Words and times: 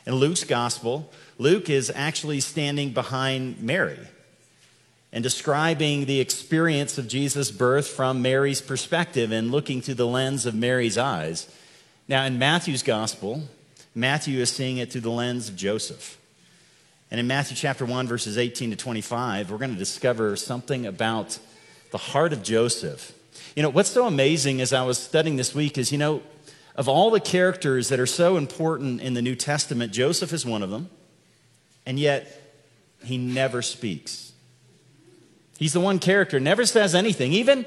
In 0.06 0.14
Luke's 0.14 0.44
gospel, 0.44 1.10
Luke 1.38 1.70
is 1.70 1.90
actually 1.94 2.40
standing 2.40 2.90
behind 2.90 3.60
Mary 3.60 3.98
and 5.14 5.22
describing 5.22 6.06
the 6.06 6.18
experience 6.18 6.98
of 6.98 7.06
Jesus' 7.06 7.52
birth 7.52 7.86
from 7.86 8.20
Mary's 8.20 8.60
perspective 8.60 9.30
and 9.30 9.52
looking 9.52 9.80
through 9.80 9.94
the 9.94 10.08
lens 10.08 10.44
of 10.44 10.56
Mary's 10.56 10.98
eyes. 10.98 11.48
Now, 12.08 12.24
in 12.24 12.36
Matthew's 12.36 12.82
gospel, 12.82 13.44
Matthew 13.94 14.40
is 14.40 14.50
seeing 14.50 14.78
it 14.78 14.90
through 14.90 15.02
the 15.02 15.10
lens 15.10 15.48
of 15.48 15.54
Joseph. 15.54 16.18
And 17.12 17.20
in 17.20 17.28
Matthew 17.28 17.56
chapter 17.56 17.84
1, 17.86 18.08
verses 18.08 18.36
18 18.36 18.70
to 18.70 18.76
25, 18.76 19.52
we're 19.52 19.58
going 19.58 19.70
to 19.70 19.78
discover 19.78 20.34
something 20.34 20.84
about 20.84 21.38
the 21.92 21.98
heart 21.98 22.32
of 22.32 22.42
Joseph. 22.42 23.12
You 23.54 23.62
know, 23.62 23.70
what's 23.70 23.90
so 23.90 24.08
amazing 24.08 24.60
as 24.60 24.72
I 24.72 24.82
was 24.82 24.98
studying 24.98 25.36
this 25.36 25.54
week 25.54 25.78
is, 25.78 25.92
you 25.92 25.98
know, 25.98 26.22
of 26.74 26.88
all 26.88 27.12
the 27.12 27.20
characters 27.20 27.88
that 27.90 28.00
are 28.00 28.06
so 28.06 28.36
important 28.36 29.00
in 29.00 29.14
the 29.14 29.22
New 29.22 29.36
Testament, 29.36 29.92
Joseph 29.92 30.32
is 30.32 30.44
one 30.44 30.64
of 30.64 30.70
them, 30.70 30.90
and 31.86 32.00
yet 32.00 32.52
he 33.04 33.16
never 33.16 33.62
speaks. 33.62 34.32
He's 35.58 35.72
the 35.72 35.80
one 35.80 35.98
character, 35.98 36.40
never 36.40 36.66
says 36.66 36.94
anything. 36.94 37.32
Even 37.32 37.66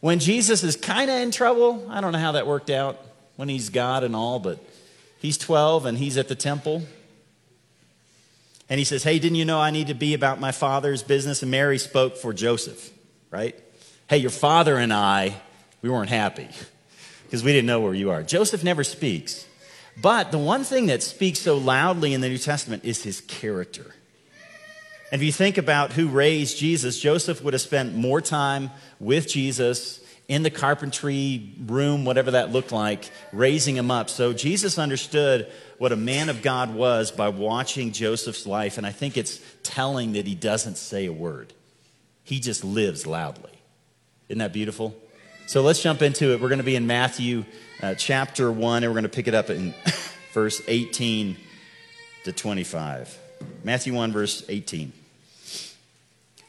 when 0.00 0.18
Jesus 0.18 0.62
is 0.62 0.76
kind 0.76 1.10
of 1.10 1.16
in 1.16 1.30
trouble, 1.30 1.86
I 1.90 2.00
don't 2.00 2.12
know 2.12 2.18
how 2.18 2.32
that 2.32 2.46
worked 2.46 2.70
out 2.70 2.98
when 3.36 3.48
he's 3.48 3.68
God 3.68 4.04
and 4.04 4.16
all, 4.16 4.38
but 4.38 4.58
he's 5.18 5.36
12 5.36 5.86
and 5.86 5.98
he's 5.98 6.16
at 6.16 6.28
the 6.28 6.34
temple. 6.34 6.82
And 8.68 8.78
he 8.78 8.84
says, 8.84 9.02
Hey, 9.02 9.18
didn't 9.18 9.36
you 9.36 9.44
know 9.44 9.60
I 9.60 9.70
need 9.70 9.88
to 9.88 9.94
be 9.94 10.14
about 10.14 10.40
my 10.40 10.52
father's 10.52 11.02
business? 11.02 11.42
And 11.42 11.50
Mary 11.50 11.78
spoke 11.78 12.16
for 12.16 12.32
Joseph, 12.32 12.90
right? 13.30 13.54
Hey, 14.08 14.18
your 14.18 14.30
father 14.30 14.76
and 14.76 14.92
I, 14.92 15.34
we 15.82 15.90
weren't 15.90 16.10
happy 16.10 16.48
because 17.24 17.44
we 17.44 17.52
didn't 17.52 17.66
know 17.66 17.80
where 17.80 17.94
you 17.94 18.10
are. 18.10 18.22
Joseph 18.22 18.64
never 18.64 18.84
speaks. 18.84 19.46
But 20.00 20.32
the 20.32 20.38
one 20.38 20.64
thing 20.64 20.86
that 20.86 21.02
speaks 21.02 21.40
so 21.40 21.58
loudly 21.58 22.14
in 22.14 22.20
the 22.20 22.28
New 22.28 22.38
Testament 22.38 22.84
is 22.84 23.02
his 23.02 23.20
character. 23.20 23.94
And 25.12 25.20
if 25.20 25.26
you 25.26 25.32
think 25.32 25.58
about 25.58 25.92
who 25.92 26.08
raised 26.08 26.58
Jesus, 26.58 27.00
Joseph 27.00 27.42
would 27.42 27.54
have 27.54 27.60
spent 27.60 27.96
more 27.96 28.20
time 28.20 28.70
with 29.00 29.26
Jesus 29.28 30.00
in 30.28 30.44
the 30.44 30.50
carpentry 30.50 31.52
room, 31.66 32.04
whatever 32.04 32.30
that 32.30 32.52
looked 32.52 32.70
like, 32.70 33.10
raising 33.32 33.76
him 33.76 33.90
up. 33.90 34.08
So 34.08 34.32
Jesus 34.32 34.78
understood 34.78 35.50
what 35.78 35.90
a 35.90 35.96
man 35.96 36.28
of 36.28 36.40
God 36.40 36.72
was 36.72 37.10
by 37.10 37.30
watching 37.30 37.90
Joseph's 37.90 38.46
life. 38.46 38.78
And 38.78 38.86
I 38.86 38.92
think 38.92 39.16
it's 39.16 39.40
telling 39.64 40.12
that 40.12 40.28
he 40.28 40.36
doesn't 40.36 40.76
say 40.76 41.06
a 41.06 41.12
word, 41.12 41.52
he 42.22 42.38
just 42.38 42.62
lives 42.62 43.08
loudly. 43.08 43.50
Isn't 44.28 44.38
that 44.38 44.52
beautiful? 44.52 44.94
So 45.48 45.62
let's 45.62 45.82
jump 45.82 46.00
into 46.00 46.32
it. 46.32 46.40
We're 46.40 46.48
going 46.48 46.58
to 46.58 46.64
be 46.64 46.76
in 46.76 46.86
Matthew 46.86 47.44
uh, 47.82 47.96
chapter 47.96 48.52
1, 48.52 48.84
and 48.84 48.92
we're 48.92 49.00
going 49.00 49.02
to 49.02 49.08
pick 49.08 49.26
it 49.26 49.34
up 49.34 49.50
in 49.50 49.74
verse 50.32 50.62
18 50.68 51.36
to 52.22 52.32
25. 52.32 53.18
Matthew 53.64 53.94
1, 53.94 54.12
verse 54.12 54.44
18. 54.48 54.92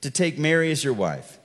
to 0.00 0.10
take 0.10 0.38
Mary 0.38 0.70
as 0.70 0.84
your 0.84 0.92
wife. 0.92 1.38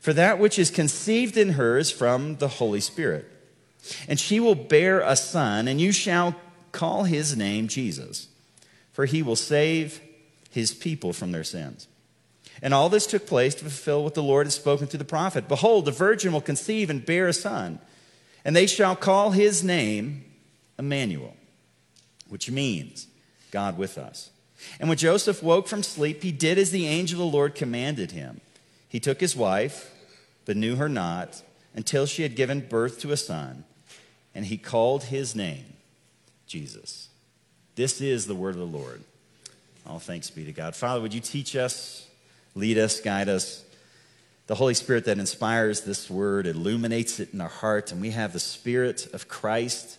For 0.00 0.12
that 0.12 0.38
which 0.38 0.58
is 0.58 0.70
conceived 0.70 1.36
in 1.36 1.50
her 1.50 1.78
is 1.78 1.90
from 1.90 2.36
the 2.36 2.48
Holy 2.48 2.80
Spirit. 2.80 3.30
And 4.08 4.18
she 4.18 4.40
will 4.40 4.54
bear 4.54 5.00
a 5.00 5.16
son, 5.16 5.68
and 5.68 5.80
you 5.80 5.92
shall 5.92 6.34
call 6.72 7.04
his 7.04 7.36
name 7.36 7.68
Jesus, 7.68 8.28
for 8.92 9.06
he 9.06 9.22
will 9.22 9.36
save 9.36 10.00
his 10.50 10.72
people 10.72 11.12
from 11.12 11.32
their 11.32 11.44
sins. 11.44 11.86
And 12.60 12.74
all 12.74 12.88
this 12.88 13.06
took 13.06 13.26
place 13.26 13.54
to 13.54 13.60
fulfill 13.60 14.04
what 14.04 14.14
the 14.14 14.22
Lord 14.22 14.46
had 14.46 14.52
spoken 14.52 14.86
through 14.86 14.98
the 14.98 15.04
prophet 15.04 15.48
Behold, 15.48 15.84
the 15.84 15.92
virgin 15.92 16.32
will 16.32 16.40
conceive 16.40 16.90
and 16.90 17.04
bear 17.04 17.28
a 17.28 17.32
son, 17.32 17.78
and 18.44 18.54
they 18.54 18.66
shall 18.66 18.96
call 18.96 19.30
his 19.30 19.62
name 19.62 20.24
Emmanuel, 20.78 21.36
which 22.28 22.50
means 22.50 23.06
God 23.52 23.78
with 23.78 23.98
us. 23.98 24.31
And 24.78 24.88
when 24.88 24.98
Joseph 24.98 25.42
woke 25.42 25.68
from 25.68 25.82
sleep, 25.82 26.22
he 26.22 26.32
did 26.32 26.58
as 26.58 26.70
the 26.70 26.86
angel 26.86 27.20
of 27.20 27.30
the 27.30 27.36
Lord 27.36 27.54
commanded 27.54 28.12
him. 28.12 28.40
He 28.88 29.00
took 29.00 29.20
his 29.20 29.36
wife, 29.36 29.90
but 30.44 30.56
knew 30.56 30.76
her 30.76 30.88
not 30.88 31.42
until 31.74 32.06
she 32.06 32.22
had 32.22 32.36
given 32.36 32.60
birth 32.60 33.00
to 33.00 33.12
a 33.12 33.16
son, 33.16 33.64
and 34.34 34.46
he 34.46 34.58
called 34.58 35.04
his 35.04 35.34
name 35.34 35.64
Jesus. 36.46 37.08
This 37.74 38.00
is 38.00 38.26
the 38.26 38.34
word 38.34 38.54
of 38.54 38.60
the 38.60 38.78
Lord. 38.78 39.02
All 39.86 39.98
thanks 39.98 40.30
be 40.30 40.44
to 40.44 40.52
God. 40.52 40.76
Father, 40.76 41.00
would 41.00 41.14
you 41.14 41.20
teach 41.20 41.56
us, 41.56 42.06
lead 42.54 42.78
us, 42.78 43.00
guide 43.00 43.28
us? 43.28 43.64
The 44.46 44.56
Holy 44.56 44.74
Spirit 44.74 45.06
that 45.06 45.18
inspires 45.18 45.80
this 45.80 46.10
word 46.10 46.46
illuminates 46.46 47.20
it 47.20 47.32
in 47.32 47.40
our 47.40 47.48
heart, 47.48 47.92
and 47.92 48.00
we 48.00 48.10
have 48.10 48.32
the 48.32 48.40
Spirit 48.40 49.08
of 49.14 49.28
Christ 49.28 49.98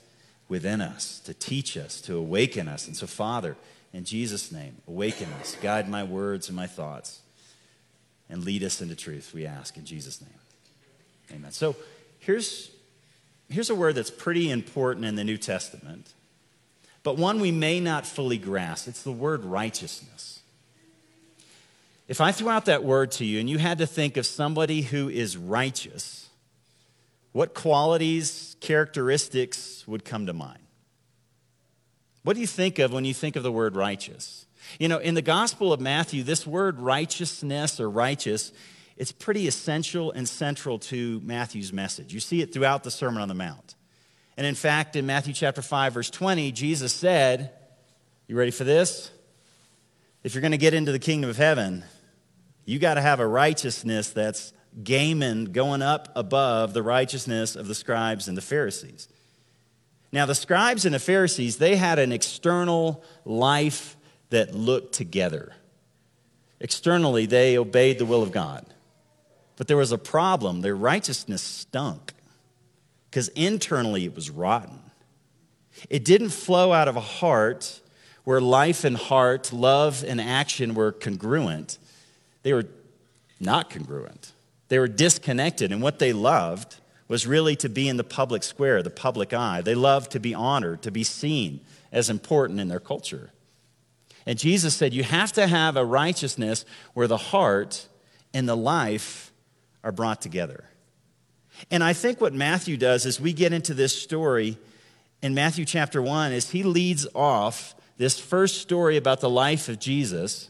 within 0.54 0.82
us 0.82 1.20
to 1.22 1.34
teach 1.34 1.76
us, 1.76 2.00
to 2.00 2.16
awaken 2.16 2.68
us. 2.68 2.86
And 2.86 2.96
so, 2.96 3.08
Father, 3.08 3.58
in 3.92 4.04
Jesus' 4.04 4.52
name, 4.52 4.76
awaken 4.88 5.28
us, 5.42 5.58
guide 5.64 5.90
my 5.90 6.04
words 6.04 6.48
and 6.48 6.56
my 6.56 6.68
thoughts, 6.68 7.22
and 8.30 8.46
lead 8.46 8.64
us 8.64 8.80
into 8.80 8.96
truth, 8.96 9.34
we 9.34 9.48
ask 9.48 9.78
in 9.78 9.84
Jesus' 9.84 10.22
name. 10.22 10.30
Amen. 11.36 11.52
So 11.52 11.76
here's, 12.20 12.70
here's 13.50 13.72
a 13.72 13.76
word 13.76 13.96
that's 13.96 14.12
pretty 14.12 14.52
important 14.52 15.08
in 15.08 15.16
the 15.16 15.24
New 15.24 15.38
Testament, 15.38 16.14
but 17.02 17.18
one 17.18 17.40
we 17.40 17.52
may 17.52 17.80
not 17.80 18.06
fully 18.06 18.38
grasp. 18.38 18.88
It's 18.88 19.02
the 19.02 19.12
word 19.12 19.44
righteousness. 19.44 20.42
If 22.08 22.22
I 22.22 22.32
threw 22.32 22.50
out 22.50 22.66
that 22.66 22.84
word 22.84 23.10
to 23.14 23.26
you 23.26 23.40
and 23.40 23.50
you 23.50 23.58
had 23.58 23.80
to 23.80 23.88
think 23.88 24.18
of 24.18 24.28
somebody 24.28 24.84
who 24.84 25.10
is 25.10 25.36
righteous, 25.36 26.23
what 27.34 27.54
qualities, 27.54 28.56
characteristics 28.62 29.86
would 29.88 30.06
come 30.06 30.28
to 30.28 30.34
mind? 30.34 30.60
What 32.24 32.36
do 32.36 32.40
you 32.40 32.48
think 32.48 32.80
of 32.80 32.94
when 32.94 33.04
you 33.04 33.14
think 33.14 33.36
of 33.36 33.44
the 33.44 33.52
word 33.52 33.76
righteous? 33.76 34.46
You 34.80 34.88
know, 34.88 35.00
in 35.00 35.14
the 35.14 35.22
Gospel 35.22 35.74
of 35.74 35.82
Matthew, 35.82 36.24
this 36.24 36.48
word 36.48 36.80
righteousness 36.80 37.80
or 37.80 37.90
righteous, 37.90 38.54
it's 38.96 39.12
pretty 39.12 39.48
essential 39.48 40.12
and 40.12 40.30
central 40.30 40.80
to 40.80 41.20
Matthew's 41.22 41.74
message. 41.74 42.14
You 42.14 42.20
see 42.20 42.42
it 42.42 42.54
throughout 42.54 42.84
the 42.84 42.92
Sermon 42.92 43.22
on 43.22 43.28
the 43.28 43.34
Mount. 43.34 43.76
And 44.38 44.48
in 44.48 44.56
fact, 44.56 44.96
in 44.96 45.06
Matthew 45.06 45.34
chapter 45.34 45.62
5, 45.62 45.94
verse 45.94 46.10
20, 46.10 46.52
Jesus 46.52 46.94
said, 46.94 47.52
You 48.28 48.38
ready 48.38 48.52
for 48.52 48.64
this? 48.64 49.12
If 50.24 50.34
you're 50.34 50.42
going 50.42 50.52
to 50.52 50.58
get 50.58 50.74
into 50.74 50.92
the 50.92 51.00
kingdom 51.00 51.30
of 51.30 51.38
heaven, 51.38 51.84
you 52.66 52.80
got 52.80 52.94
to 52.94 53.02
have 53.02 53.20
a 53.20 53.28
righteousness 53.28 54.12
that's 54.12 54.54
gaming, 54.84 55.46
going 55.46 55.82
up 55.82 56.10
above 56.16 56.74
the 56.74 56.82
righteousness 56.82 57.56
of 57.56 57.68
the 57.68 57.76
scribes 57.76 58.28
and 58.28 58.38
the 58.38 58.42
Pharisees. 58.42 59.08
Now, 60.12 60.26
the 60.26 60.36
scribes 60.36 60.86
and 60.86 60.94
the 60.94 61.00
Pharisees, 61.00 61.58
they 61.58 61.76
had 61.76 62.00
an 62.00 62.12
external 62.12 63.04
life 63.26 63.98
that 64.30 64.54
looked 64.54 64.94
together. 64.94 65.54
Externally, 66.60 67.26
they 67.26 67.58
obeyed 67.58 68.00
the 68.00 68.06
will 68.06 68.24
of 68.24 68.32
God. 68.32 68.66
But 69.58 69.68
there 69.68 69.78
was 69.78 69.92
a 69.92 69.98
problem. 69.98 70.62
Their 70.62 70.76
righteousness 70.76 71.42
stunk 71.42 72.14
because 73.10 73.28
internally 73.30 74.06
it 74.06 74.16
was 74.16 74.30
rotten. 74.30 74.80
It 75.90 76.06
didn't 76.06 76.30
flow 76.30 76.74
out 76.74 76.88
of 76.88 76.96
a 76.96 77.02
heart 77.02 77.82
where 78.24 78.42
life 78.42 78.84
and 78.84 78.96
heart, 78.96 79.52
love 79.52 80.04
and 80.08 80.20
action 80.22 80.74
were 80.74 80.92
congruent. 80.92 81.78
They 82.44 82.54
were 82.54 82.66
not 83.40 83.70
congruent. 83.70 84.32
They 84.70 84.80
were 84.80 84.88
disconnected, 84.88 85.72
and 85.72 85.82
what 85.82 86.00
they 86.00 86.14
loved 86.14 86.78
was 87.08 87.28
really 87.28 87.56
to 87.58 87.70
be 87.70 87.88
in 87.88 87.98
the 87.98 88.04
public 88.04 88.44
square, 88.44 88.82
the 88.82 88.90
public 88.90 89.34
eye. 89.34 89.62
They 89.62 89.76
loved 89.76 90.12
to 90.12 90.20
be 90.20 90.34
honored, 90.34 90.82
to 90.84 90.92
be 90.92 91.04
seen 91.04 91.60
as 91.92 92.10
important 92.10 92.60
in 92.60 92.70
their 92.70 92.80
culture. 92.80 93.32
And 94.26 94.40
Jesus 94.40 94.74
said, 94.74 94.94
You 94.94 95.04
have 95.04 95.32
to 95.34 95.48
have 95.48 95.76
a 95.76 95.86
righteousness 95.86 96.66
where 96.94 97.08
the 97.08 97.18
heart 97.18 97.88
and 98.34 98.48
the 98.48 98.58
life 98.58 99.32
are 99.84 99.92
brought 99.92 100.22
together. 100.22 100.64
And 101.70 101.84
I 101.84 101.94
think 101.94 102.20
what 102.20 102.34
Matthew 102.34 102.78
does 102.78 103.06
as 103.06 103.20
we 103.20 103.34
get 103.34 103.54
into 103.54 103.74
this 103.74 104.00
story 104.00 104.58
in 105.22 105.34
Matthew 105.34 105.66
chapter 105.66 106.02
1 106.02 106.32
is 106.32 106.50
he 106.50 106.64
leads 106.64 107.06
off 107.14 107.76
this 107.98 108.20
first 108.20 108.62
story 108.62 108.98
about 108.98 109.22
the 109.22 109.30
life 109.30 109.70
of 109.70 109.80
Jesus, 109.80 110.50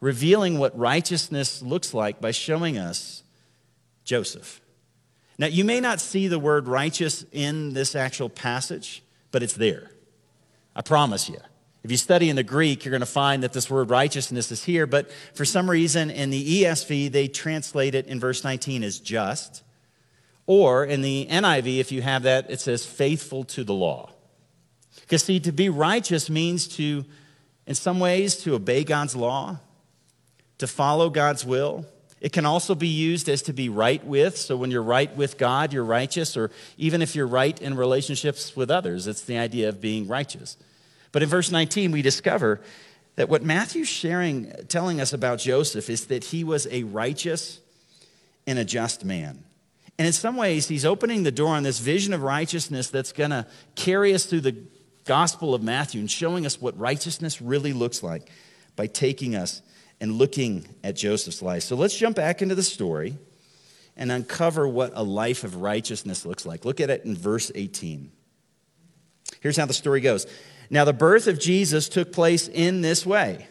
revealing 0.00 0.58
what 0.58 0.76
righteousness 0.78 1.60
looks 1.62 1.92
like 1.92 2.20
by 2.20 2.30
showing 2.30 2.78
us 2.78 3.22
Joseph. 4.04 4.60
Now, 5.38 5.46
you 5.46 5.64
may 5.64 5.80
not 5.80 6.00
see 6.00 6.28
the 6.28 6.38
word 6.38 6.68
righteous 6.68 7.24
in 7.32 7.72
this 7.72 7.94
actual 7.94 8.28
passage, 8.28 9.02
but 9.30 9.42
it's 9.42 9.54
there. 9.54 9.90
I 10.76 10.82
promise 10.82 11.28
you. 11.28 11.38
If 11.82 11.90
you 11.90 11.96
study 11.96 12.28
in 12.28 12.36
the 12.36 12.42
Greek, 12.42 12.84
you're 12.84 12.90
going 12.90 13.00
to 13.00 13.06
find 13.06 13.42
that 13.42 13.54
this 13.54 13.70
word 13.70 13.88
righteousness 13.88 14.52
is 14.52 14.64
here, 14.64 14.86
but 14.86 15.10
for 15.34 15.46
some 15.46 15.70
reason 15.70 16.10
in 16.10 16.28
the 16.28 16.62
ESV, 16.62 17.10
they 17.10 17.26
translate 17.26 17.94
it 17.94 18.06
in 18.06 18.20
verse 18.20 18.44
19 18.44 18.84
as 18.84 18.98
just. 18.98 19.62
Or 20.46 20.84
in 20.84 21.00
the 21.00 21.26
NIV, 21.30 21.78
if 21.78 21.90
you 21.90 22.02
have 22.02 22.24
that, 22.24 22.50
it 22.50 22.60
says 22.60 22.84
faithful 22.84 23.44
to 23.44 23.64
the 23.64 23.72
law. 23.72 24.10
Because, 25.00 25.22
see, 25.22 25.40
to 25.40 25.52
be 25.52 25.68
righteous 25.68 26.28
means 26.28 26.68
to, 26.76 27.04
in 27.66 27.74
some 27.74 27.98
ways, 27.98 28.36
to 28.38 28.54
obey 28.54 28.84
God's 28.84 29.16
law, 29.16 29.58
to 30.58 30.66
follow 30.66 31.08
God's 31.08 31.46
will. 31.46 31.86
It 32.20 32.32
can 32.32 32.44
also 32.44 32.74
be 32.74 32.88
used 32.88 33.28
as 33.28 33.42
to 33.42 33.52
be 33.52 33.68
right 33.68 34.04
with. 34.04 34.36
So, 34.36 34.56
when 34.56 34.70
you're 34.70 34.82
right 34.82 35.14
with 35.16 35.38
God, 35.38 35.72
you're 35.72 35.84
righteous, 35.84 36.36
or 36.36 36.50
even 36.76 37.00
if 37.00 37.14
you're 37.14 37.26
right 37.26 37.60
in 37.60 37.76
relationships 37.76 38.54
with 38.54 38.70
others, 38.70 39.06
it's 39.06 39.22
the 39.22 39.38
idea 39.38 39.68
of 39.68 39.80
being 39.80 40.06
righteous. 40.06 40.56
But 41.12 41.22
in 41.22 41.28
verse 41.28 41.50
19, 41.50 41.92
we 41.92 42.02
discover 42.02 42.60
that 43.16 43.28
what 43.28 43.42
Matthew's 43.42 43.88
sharing, 43.88 44.52
telling 44.68 45.00
us 45.00 45.12
about 45.12 45.38
Joseph 45.38 45.90
is 45.90 46.06
that 46.06 46.24
he 46.24 46.44
was 46.44 46.66
a 46.70 46.84
righteous 46.84 47.60
and 48.46 48.58
a 48.58 48.64
just 48.64 49.04
man. 49.04 49.44
And 49.98 50.06
in 50.06 50.12
some 50.12 50.36
ways, 50.36 50.68
he's 50.68 50.86
opening 50.86 51.24
the 51.24 51.32
door 51.32 51.54
on 51.54 51.62
this 51.62 51.78
vision 51.78 52.14
of 52.14 52.22
righteousness 52.22 52.88
that's 52.88 53.12
going 53.12 53.30
to 53.30 53.46
carry 53.74 54.14
us 54.14 54.24
through 54.24 54.40
the 54.40 54.56
Gospel 55.04 55.54
of 55.54 55.62
Matthew 55.62 56.00
and 56.00 56.10
showing 56.10 56.46
us 56.46 56.60
what 56.60 56.78
righteousness 56.78 57.42
really 57.42 57.72
looks 57.72 58.02
like 58.02 58.30
by 58.76 58.86
taking 58.86 59.34
us 59.34 59.60
and 60.00 60.12
looking 60.12 60.66
at 60.82 60.96
Joseph's 60.96 61.42
life. 61.42 61.62
So 61.62 61.76
let's 61.76 61.96
jump 61.96 62.16
back 62.16 62.42
into 62.42 62.54
the 62.54 62.62
story 62.62 63.18
and 63.96 64.10
uncover 64.10 64.66
what 64.66 64.92
a 64.94 65.02
life 65.02 65.44
of 65.44 65.56
righteousness 65.56 66.24
looks 66.24 66.46
like. 66.46 66.64
Look 66.64 66.80
at 66.80 66.90
it 66.90 67.04
in 67.04 67.16
verse 67.16 67.52
18. 67.54 68.10
Here's 69.40 69.56
how 69.56 69.66
the 69.66 69.74
story 69.74 70.00
goes. 70.00 70.26
Now, 70.70 70.84
the 70.84 70.92
birth 70.92 71.26
of 71.26 71.38
Jesus 71.38 71.88
took 71.88 72.12
place 72.12 72.48
in 72.48 72.80
this 72.80 73.04
way. 73.04 73.46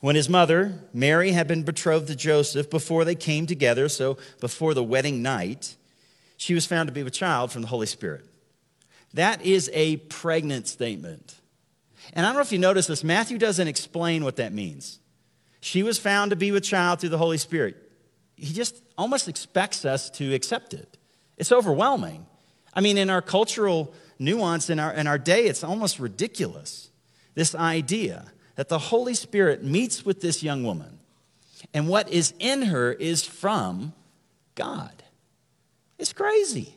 When 0.00 0.16
his 0.16 0.28
mother, 0.28 0.74
Mary, 0.92 1.32
had 1.32 1.46
been 1.46 1.62
betrothed 1.62 2.08
to 2.08 2.16
Joseph 2.16 2.70
before 2.70 3.04
they 3.04 3.14
came 3.14 3.46
together, 3.46 3.88
so 3.88 4.16
before 4.40 4.74
the 4.74 4.82
wedding 4.82 5.22
night, 5.22 5.76
she 6.36 6.54
was 6.54 6.66
found 6.66 6.88
to 6.88 6.92
be 6.92 7.02
with 7.02 7.12
child 7.12 7.52
from 7.52 7.62
the 7.62 7.68
Holy 7.68 7.86
Spirit. 7.86 8.24
That 9.12 9.42
is 9.42 9.70
a 9.74 9.98
pregnant 9.98 10.68
statement. 10.68 11.39
And 12.12 12.26
I 12.26 12.28
don't 12.30 12.36
know 12.36 12.42
if 12.42 12.52
you 12.52 12.58
notice 12.58 12.86
this, 12.86 13.04
Matthew 13.04 13.38
doesn't 13.38 13.68
explain 13.68 14.24
what 14.24 14.36
that 14.36 14.52
means. 14.52 14.98
She 15.60 15.82
was 15.82 15.98
found 15.98 16.30
to 16.30 16.36
be 16.36 16.52
with 16.52 16.64
child 16.64 17.00
through 17.00 17.10
the 17.10 17.18
Holy 17.18 17.38
Spirit. 17.38 17.76
He 18.36 18.52
just 18.52 18.82
almost 18.96 19.28
expects 19.28 19.84
us 19.84 20.10
to 20.10 20.34
accept 20.34 20.74
it. 20.74 20.96
It's 21.36 21.52
overwhelming. 21.52 22.26
I 22.74 22.80
mean, 22.80 22.98
in 22.98 23.10
our 23.10 23.22
cultural 23.22 23.94
nuance 24.20 24.70
in 24.70 24.78
our, 24.78 24.92
in 24.92 25.06
our 25.06 25.18
day, 25.18 25.46
it's 25.46 25.64
almost 25.64 25.98
ridiculous. 25.98 26.90
This 27.34 27.54
idea 27.54 28.26
that 28.54 28.68
the 28.68 28.78
Holy 28.78 29.14
Spirit 29.14 29.64
meets 29.64 30.04
with 30.04 30.20
this 30.20 30.42
young 30.42 30.62
woman, 30.62 31.00
and 31.72 31.88
what 31.88 32.08
is 32.10 32.34
in 32.38 32.62
her 32.62 32.92
is 32.92 33.24
from 33.24 33.94
God. 34.54 35.02
It's 35.98 36.12
crazy. 36.12 36.74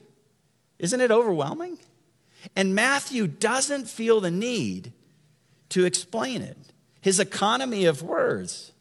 Isn't 0.79 1.01
it 1.01 1.11
overwhelming? 1.11 1.77
And 2.55 2.75
Matthew 2.75 3.27
doesn't 3.27 3.87
feel 3.87 4.21
the 4.21 4.31
need 4.31 4.91
to 5.73 5.85
explain 5.85 6.43
it. 6.43 6.57
His 7.01 7.19
economy 7.19 7.85
of 7.85 8.03
words 8.03 8.71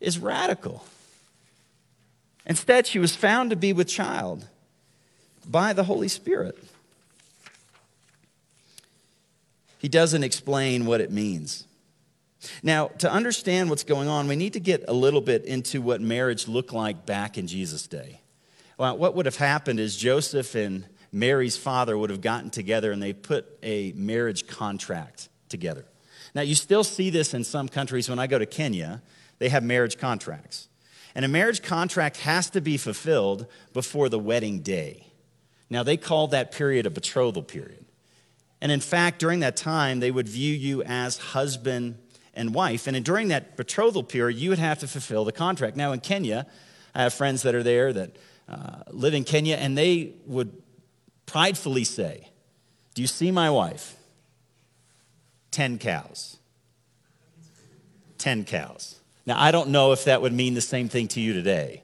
is 0.00 0.18
radical. 0.18 0.84
Instead, 2.44 2.88
she 2.88 2.98
was 2.98 3.14
found 3.14 3.50
to 3.50 3.56
be 3.56 3.72
with 3.72 3.86
child 3.86 4.48
by 5.48 5.72
the 5.72 5.84
Holy 5.84 6.08
Spirit. 6.08 6.58
He 9.78 9.88
doesn't 9.88 10.24
explain 10.24 10.84
what 10.84 11.00
it 11.00 11.12
means. 11.12 11.64
Now, 12.60 12.88
to 12.98 13.10
understand 13.10 13.70
what's 13.70 13.84
going 13.84 14.08
on, 14.08 14.26
we 14.26 14.34
need 14.34 14.54
to 14.54 14.60
get 14.60 14.84
a 14.88 14.92
little 14.92 15.20
bit 15.20 15.44
into 15.44 15.80
what 15.80 16.00
marriage 16.00 16.48
looked 16.48 16.72
like 16.72 17.06
back 17.06 17.38
in 17.38 17.46
Jesus' 17.46 17.86
day. 17.86 18.20
Well, 18.78 18.98
what 18.98 19.14
would 19.14 19.26
have 19.26 19.36
happened 19.36 19.78
is 19.78 19.96
Joseph 19.96 20.56
and 20.56 20.86
Mary's 21.12 21.56
father 21.56 21.96
would 21.96 22.10
have 22.10 22.20
gotten 22.20 22.50
together 22.50 22.90
and 22.90 23.00
they 23.00 23.12
put 23.12 23.46
a 23.62 23.92
marriage 23.92 24.48
contract 24.48 25.28
together. 25.48 25.84
Now, 26.34 26.42
you 26.42 26.54
still 26.54 26.84
see 26.84 27.10
this 27.10 27.34
in 27.34 27.44
some 27.44 27.68
countries. 27.68 28.08
When 28.08 28.18
I 28.18 28.26
go 28.26 28.38
to 28.38 28.46
Kenya, 28.46 29.02
they 29.38 29.48
have 29.48 29.62
marriage 29.62 29.98
contracts. 29.98 30.68
And 31.14 31.24
a 31.24 31.28
marriage 31.28 31.62
contract 31.62 32.18
has 32.18 32.48
to 32.50 32.60
be 32.60 32.76
fulfilled 32.76 33.46
before 33.72 34.08
the 34.08 34.18
wedding 34.18 34.60
day. 34.60 35.06
Now, 35.68 35.82
they 35.82 35.96
call 35.96 36.28
that 36.28 36.52
period 36.52 36.86
a 36.86 36.90
betrothal 36.90 37.42
period. 37.42 37.84
And 38.60 38.70
in 38.70 38.80
fact, 38.80 39.18
during 39.18 39.40
that 39.40 39.56
time, 39.56 40.00
they 40.00 40.10
would 40.10 40.28
view 40.28 40.54
you 40.54 40.82
as 40.84 41.18
husband 41.18 41.98
and 42.34 42.54
wife. 42.54 42.86
And 42.86 43.04
during 43.04 43.28
that 43.28 43.56
betrothal 43.56 44.02
period, 44.02 44.38
you 44.38 44.50
would 44.50 44.58
have 44.58 44.78
to 44.78 44.86
fulfill 44.86 45.24
the 45.24 45.32
contract. 45.32 45.76
Now, 45.76 45.92
in 45.92 46.00
Kenya, 46.00 46.46
I 46.94 47.02
have 47.02 47.14
friends 47.14 47.42
that 47.42 47.54
are 47.54 47.62
there 47.62 47.92
that 47.92 48.16
uh, 48.48 48.82
live 48.90 49.14
in 49.14 49.24
Kenya, 49.24 49.56
and 49.56 49.76
they 49.76 50.14
would 50.26 50.62
pridefully 51.26 51.84
say, 51.84 52.28
Do 52.94 53.02
you 53.02 53.08
see 53.08 53.30
my 53.30 53.50
wife? 53.50 53.96
10 55.52 55.78
cows. 55.78 56.38
10 58.18 58.44
cows. 58.44 59.00
Now, 59.24 59.40
I 59.40 59.52
don't 59.52 59.70
know 59.70 59.92
if 59.92 60.04
that 60.04 60.20
would 60.20 60.32
mean 60.32 60.54
the 60.54 60.60
same 60.60 60.88
thing 60.88 61.08
to 61.08 61.20
you 61.20 61.32
today, 61.32 61.82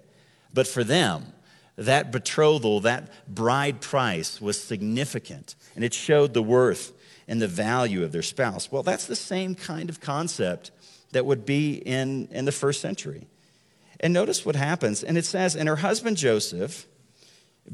but 0.52 0.66
for 0.66 0.82
them, 0.82 1.32
that 1.76 2.10
betrothal, 2.10 2.80
that 2.80 3.12
bride 3.32 3.80
price 3.80 4.40
was 4.40 4.60
significant 4.60 5.54
and 5.76 5.84
it 5.84 5.94
showed 5.94 6.34
the 6.34 6.42
worth 6.42 6.92
and 7.28 7.40
the 7.40 7.46
value 7.46 8.02
of 8.02 8.10
their 8.10 8.22
spouse. 8.22 8.72
Well, 8.72 8.82
that's 8.82 9.06
the 9.06 9.14
same 9.14 9.54
kind 9.54 9.88
of 9.88 10.00
concept 10.00 10.72
that 11.12 11.24
would 11.24 11.46
be 11.46 11.74
in, 11.74 12.26
in 12.32 12.46
the 12.46 12.52
first 12.52 12.80
century. 12.80 13.28
And 14.00 14.12
notice 14.12 14.44
what 14.44 14.56
happens. 14.56 15.04
And 15.04 15.16
it 15.16 15.24
says, 15.24 15.54
And 15.54 15.68
her 15.68 15.76
husband 15.76 16.16
Joseph, 16.16 16.86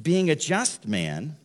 being 0.01 0.29
a 0.29 0.37
just 0.37 0.87
man 0.87 1.37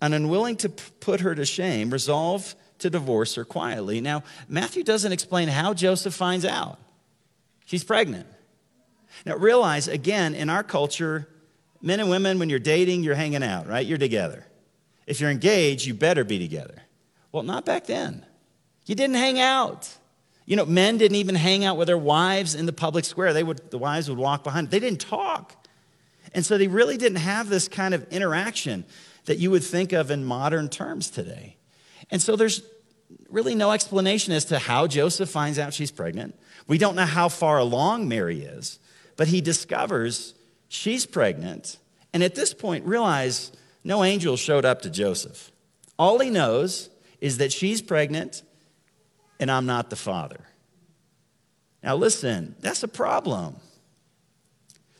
and 0.00 0.14
unwilling 0.14 0.56
to 0.56 0.68
put 0.68 1.20
her 1.20 1.34
to 1.34 1.44
shame, 1.44 1.90
resolved 1.90 2.54
to 2.78 2.90
divorce 2.90 3.34
her 3.34 3.44
quietly. 3.44 4.00
Now, 4.00 4.22
Matthew 4.48 4.82
doesn't 4.84 5.12
explain 5.12 5.48
how 5.48 5.74
Joseph 5.74 6.14
finds 6.14 6.44
out 6.44 6.78
she's 7.64 7.84
pregnant. 7.84 8.26
Now, 9.26 9.36
realize 9.36 9.88
again, 9.88 10.34
in 10.34 10.48
our 10.48 10.62
culture, 10.62 11.28
men 11.82 12.00
and 12.00 12.08
women, 12.08 12.38
when 12.38 12.48
you're 12.48 12.58
dating, 12.58 13.02
you're 13.02 13.14
hanging 13.14 13.42
out, 13.42 13.66
right? 13.66 13.84
You're 13.84 13.98
together. 13.98 14.46
If 15.06 15.20
you're 15.20 15.30
engaged, 15.30 15.86
you 15.86 15.94
better 15.94 16.24
be 16.24 16.38
together. 16.38 16.82
Well, 17.32 17.42
not 17.42 17.64
back 17.64 17.86
then. 17.86 18.24
You 18.86 18.94
didn't 18.94 19.16
hang 19.16 19.38
out. 19.38 19.88
You 20.46 20.56
know, 20.56 20.64
men 20.64 20.96
didn't 20.96 21.16
even 21.16 21.34
hang 21.34 21.64
out 21.64 21.76
with 21.76 21.88
their 21.88 21.98
wives 21.98 22.54
in 22.54 22.64
the 22.64 22.72
public 22.72 23.04
square. 23.04 23.34
They 23.34 23.42
would, 23.42 23.70
the 23.70 23.76
wives 23.76 24.08
would 24.08 24.18
walk 24.18 24.44
behind. 24.44 24.70
They 24.70 24.80
didn't 24.80 25.00
talk. 25.00 25.54
And 26.32 26.44
so 26.44 26.56
they 26.56 26.68
really 26.68 26.96
didn't 26.96 27.18
have 27.18 27.50
this 27.50 27.68
kind 27.68 27.92
of 27.92 28.06
interaction 28.08 28.86
that 29.26 29.36
you 29.36 29.50
would 29.50 29.62
think 29.62 29.92
of 29.92 30.10
in 30.10 30.24
modern 30.24 30.70
terms 30.70 31.10
today. 31.10 31.57
And 32.10 32.20
so 32.20 32.36
there's 32.36 32.62
really 33.28 33.54
no 33.54 33.72
explanation 33.72 34.32
as 34.32 34.46
to 34.46 34.58
how 34.58 34.86
Joseph 34.86 35.28
finds 35.28 35.58
out 35.58 35.74
she's 35.74 35.90
pregnant. 35.90 36.38
We 36.66 36.78
don't 36.78 36.96
know 36.96 37.06
how 37.06 37.28
far 37.28 37.58
along 37.58 38.08
Mary 38.08 38.42
is, 38.42 38.78
but 39.16 39.28
he 39.28 39.40
discovers 39.40 40.34
she's 40.68 41.06
pregnant. 41.06 41.78
And 42.12 42.22
at 42.22 42.34
this 42.34 42.54
point, 42.54 42.84
realize 42.84 43.52
no 43.84 44.04
angel 44.04 44.36
showed 44.36 44.64
up 44.64 44.82
to 44.82 44.90
Joseph. 44.90 45.50
All 45.98 46.18
he 46.18 46.30
knows 46.30 46.90
is 47.20 47.38
that 47.38 47.52
she's 47.52 47.82
pregnant 47.82 48.42
and 49.40 49.50
I'm 49.50 49.66
not 49.66 49.90
the 49.90 49.96
father. 49.96 50.40
Now, 51.82 51.96
listen, 51.96 52.56
that's 52.60 52.82
a 52.82 52.88
problem. 52.88 53.56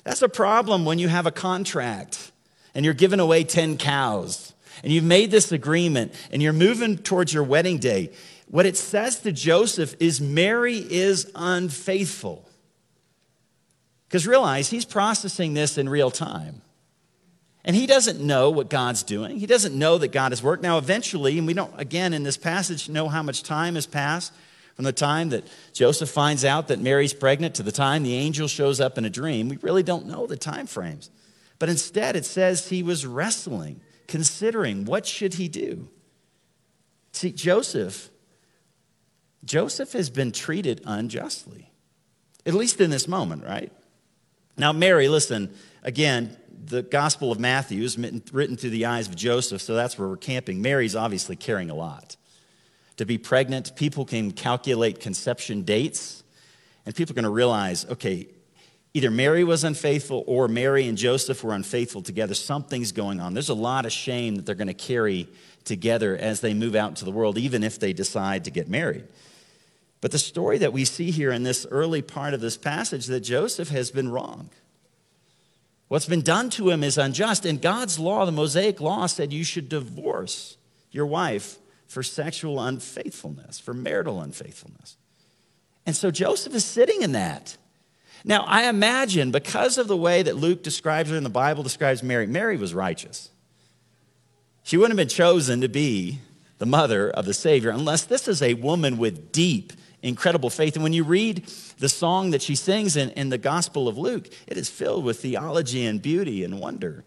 That's 0.04 0.22
a 0.22 0.28
problem 0.28 0.84
when 0.84 0.98
you 0.98 1.08
have 1.08 1.26
a 1.26 1.30
contract 1.30 2.32
and 2.74 2.84
you're 2.84 2.94
giving 2.94 3.20
away 3.20 3.44
10 3.44 3.78
cows 3.78 4.54
and 4.82 4.92
you've 4.92 5.04
made 5.04 5.30
this 5.30 5.52
agreement 5.52 6.14
and 6.30 6.42
you're 6.42 6.52
moving 6.52 6.98
towards 6.98 7.32
your 7.32 7.44
wedding 7.44 7.78
day. 7.78 8.10
What 8.48 8.66
it 8.66 8.76
says 8.76 9.20
to 9.20 9.32
Joseph 9.32 9.94
is 10.00 10.20
Mary 10.20 10.78
is 10.78 11.30
unfaithful. 11.34 12.48
Because 14.08 14.26
realize 14.26 14.70
he's 14.70 14.86
processing 14.86 15.52
this 15.54 15.76
in 15.76 15.88
real 15.88 16.10
time. 16.10 16.62
And 17.64 17.76
he 17.76 17.86
doesn't 17.86 18.20
know 18.20 18.48
what 18.48 18.70
God's 18.70 19.02
doing. 19.02 19.38
He 19.38 19.44
doesn't 19.44 19.78
know 19.78 19.98
that 19.98 20.12
God 20.12 20.32
has 20.32 20.42
worked. 20.42 20.62
Now, 20.62 20.78
eventually, 20.78 21.36
and 21.36 21.46
we 21.46 21.52
don't, 21.52 21.78
again, 21.78 22.14
in 22.14 22.22
this 22.22 22.38
passage, 22.38 22.88
know 22.88 23.08
how 23.08 23.22
much 23.22 23.42
time 23.42 23.74
has 23.74 23.84
passed 23.84 24.32
from 24.74 24.86
the 24.86 24.92
time 24.92 25.28
that 25.30 25.44
Joseph 25.74 26.08
finds 26.08 26.44
out 26.44 26.68
that 26.68 26.78
Mary's 26.78 27.12
pregnant 27.12 27.56
to 27.56 27.62
the 27.62 27.72
time 27.72 28.04
the 28.04 28.14
angel 28.14 28.48
shows 28.48 28.80
up 28.80 28.96
in 28.96 29.04
a 29.04 29.10
dream. 29.10 29.50
We 29.50 29.58
really 29.60 29.82
don't 29.82 30.06
know 30.06 30.26
the 30.26 30.36
time 30.36 30.66
frames. 30.66 31.10
But 31.58 31.68
instead, 31.68 32.16
it 32.16 32.24
says 32.24 32.68
he 32.68 32.82
was 32.82 33.04
wrestling, 33.04 33.80
considering 34.08 34.84
what 34.84 35.06
should 35.06 35.34
he 35.34 35.46
do. 35.46 35.88
See, 37.12 37.30
Joseph, 37.30 38.10
Joseph 39.44 39.92
has 39.92 40.10
been 40.10 40.32
treated 40.32 40.80
unjustly, 40.84 41.70
at 42.44 42.54
least 42.54 42.80
in 42.80 42.90
this 42.90 43.06
moment, 43.06 43.44
right? 43.44 43.72
Now, 44.56 44.72
Mary, 44.72 45.08
listen, 45.08 45.54
again, 45.84 46.36
the 46.64 46.82
Gospel 46.82 47.30
of 47.30 47.38
Matthew 47.38 47.82
is 47.82 47.96
written 47.96 48.56
through 48.56 48.70
the 48.70 48.86
eyes 48.86 49.06
of 49.08 49.14
Joseph, 49.14 49.62
so 49.62 49.74
that's 49.74 49.96
where 49.98 50.08
we're 50.08 50.16
camping. 50.16 50.60
Mary's 50.60 50.96
obviously 50.96 51.36
carrying 51.36 51.70
a 51.70 51.74
lot. 51.74 52.16
To 52.96 53.06
be 53.06 53.16
pregnant, 53.16 53.76
people 53.76 54.04
can 54.04 54.32
calculate 54.32 54.98
conception 54.98 55.62
dates, 55.62 56.24
and 56.84 56.94
people 56.94 57.12
are 57.12 57.14
going 57.14 57.22
to 57.24 57.30
realize 57.30 57.86
okay, 57.86 58.28
either 58.98 59.12
Mary 59.12 59.44
was 59.44 59.62
unfaithful 59.62 60.24
or 60.26 60.48
Mary 60.48 60.88
and 60.88 60.98
Joseph 60.98 61.44
were 61.44 61.54
unfaithful 61.54 62.02
together. 62.02 62.34
Something's 62.34 62.90
going 62.90 63.20
on. 63.20 63.32
There's 63.32 63.48
a 63.48 63.54
lot 63.54 63.86
of 63.86 63.92
shame 63.92 64.34
that 64.34 64.44
they're 64.44 64.56
going 64.56 64.66
to 64.66 64.74
carry 64.74 65.28
together 65.64 66.16
as 66.16 66.40
they 66.40 66.52
move 66.52 66.74
out 66.74 66.88
into 66.88 67.04
the 67.04 67.12
world, 67.12 67.38
even 67.38 67.62
if 67.62 67.78
they 67.78 67.92
decide 67.92 68.44
to 68.46 68.50
get 68.50 68.68
married. 68.68 69.04
But 70.00 70.10
the 70.10 70.18
story 70.18 70.58
that 70.58 70.72
we 70.72 70.84
see 70.84 71.12
here 71.12 71.30
in 71.30 71.44
this 71.44 71.64
early 71.70 72.02
part 72.02 72.34
of 72.34 72.40
this 72.40 72.56
passage 72.56 73.06
that 73.06 73.20
Joseph 73.20 73.68
has 73.68 73.92
been 73.92 74.08
wrong. 74.08 74.50
What's 75.86 76.06
been 76.06 76.22
done 76.22 76.50
to 76.50 76.68
him 76.68 76.82
is 76.82 76.98
unjust. 76.98 77.46
And 77.46 77.62
God's 77.62 78.00
law, 78.00 78.26
the 78.26 78.32
Mosaic 78.32 78.80
law, 78.80 79.06
said 79.06 79.32
you 79.32 79.44
should 79.44 79.68
divorce 79.68 80.56
your 80.90 81.06
wife 81.06 81.56
for 81.86 82.02
sexual 82.02 82.60
unfaithfulness, 82.60 83.60
for 83.60 83.74
marital 83.74 84.20
unfaithfulness. 84.20 84.96
And 85.86 85.94
so 85.94 86.10
Joseph 86.10 86.54
is 86.54 86.64
sitting 86.64 87.02
in 87.02 87.12
that. 87.12 87.56
Now, 88.24 88.44
I 88.46 88.68
imagine 88.68 89.30
because 89.30 89.78
of 89.78 89.88
the 89.88 89.96
way 89.96 90.22
that 90.22 90.36
Luke 90.36 90.62
describes 90.62 91.10
her 91.10 91.16
and 91.16 91.24
the 91.24 91.30
Bible 91.30 91.62
describes 91.62 92.02
Mary, 92.02 92.26
Mary 92.26 92.56
was 92.56 92.74
righteous. 92.74 93.30
She 94.62 94.76
wouldn't 94.76 94.98
have 94.98 95.08
been 95.08 95.14
chosen 95.14 95.60
to 95.60 95.68
be 95.68 96.18
the 96.58 96.66
mother 96.66 97.10
of 97.10 97.24
the 97.24 97.34
Savior 97.34 97.70
unless 97.70 98.04
this 98.04 98.28
is 98.28 98.42
a 98.42 98.54
woman 98.54 98.98
with 98.98 99.32
deep 99.32 99.72
incredible 100.02 100.50
faith. 100.50 100.74
And 100.74 100.82
when 100.82 100.92
you 100.92 101.04
read 101.04 101.46
the 101.78 101.88
song 101.88 102.30
that 102.30 102.42
she 102.42 102.54
sings 102.54 102.96
in, 102.96 103.10
in 103.10 103.30
the 103.30 103.38
Gospel 103.38 103.88
of 103.88 103.98
Luke, 103.98 104.28
it 104.46 104.56
is 104.56 104.68
filled 104.68 105.04
with 105.04 105.20
theology 105.20 105.86
and 105.86 106.00
beauty 106.00 106.44
and 106.44 106.60
wonder. 106.60 107.04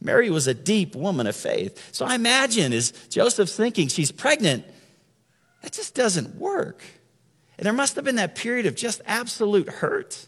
Mary 0.00 0.30
was 0.30 0.46
a 0.46 0.54
deep 0.54 0.96
woman 0.96 1.26
of 1.26 1.36
faith. 1.36 1.90
So 1.92 2.04
I 2.04 2.14
imagine 2.14 2.72
as 2.72 2.92
Joseph's 3.08 3.56
thinking 3.56 3.88
she's 3.88 4.10
pregnant, 4.10 4.64
that 5.62 5.72
just 5.72 5.94
doesn't 5.94 6.36
work. 6.36 6.82
And 7.58 7.66
there 7.66 7.72
must 7.72 7.94
have 7.96 8.04
been 8.04 8.16
that 8.16 8.34
period 8.34 8.66
of 8.66 8.74
just 8.74 9.00
absolute 9.06 9.68
hurt, 9.68 10.26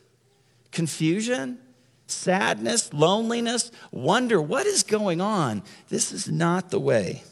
confusion, 0.74 1.58
sadness, 2.06 2.92
loneliness, 2.92 3.70
wonder 3.90 4.40
what 4.40 4.66
is 4.66 4.82
going 4.82 5.20
on? 5.20 5.62
This 5.88 6.12
is 6.12 6.28
not 6.28 6.70
the 6.70 6.80
way 6.80 7.22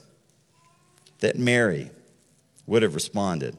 that 1.20 1.38
Mary 1.38 1.90
would 2.66 2.82
have 2.82 2.94
responded. 2.94 3.56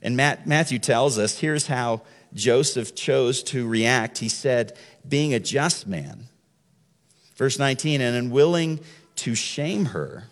And 0.00 0.16
Matt, 0.16 0.46
Matthew 0.46 0.78
tells 0.78 1.18
us 1.18 1.38
here's 1.38 1.66
how 1.66 2.02
Joseph 2.34 2.94
chose 2.94 3.42
to 3.44 3.68
react. 3.68 4.18
He 4.18 4.28
said, 4.28 4.76
being 5.06 5.34
a 5.34 5.40
just 5.40 5.86
man. 5.86 6.28
Verse 7.36 7.58
19, 7.58 8.00
and 8.00 8.16
unwilling 8.16 8.80
to 9.16 9.34
shame 9.34 9.86
her, 9.86 10.24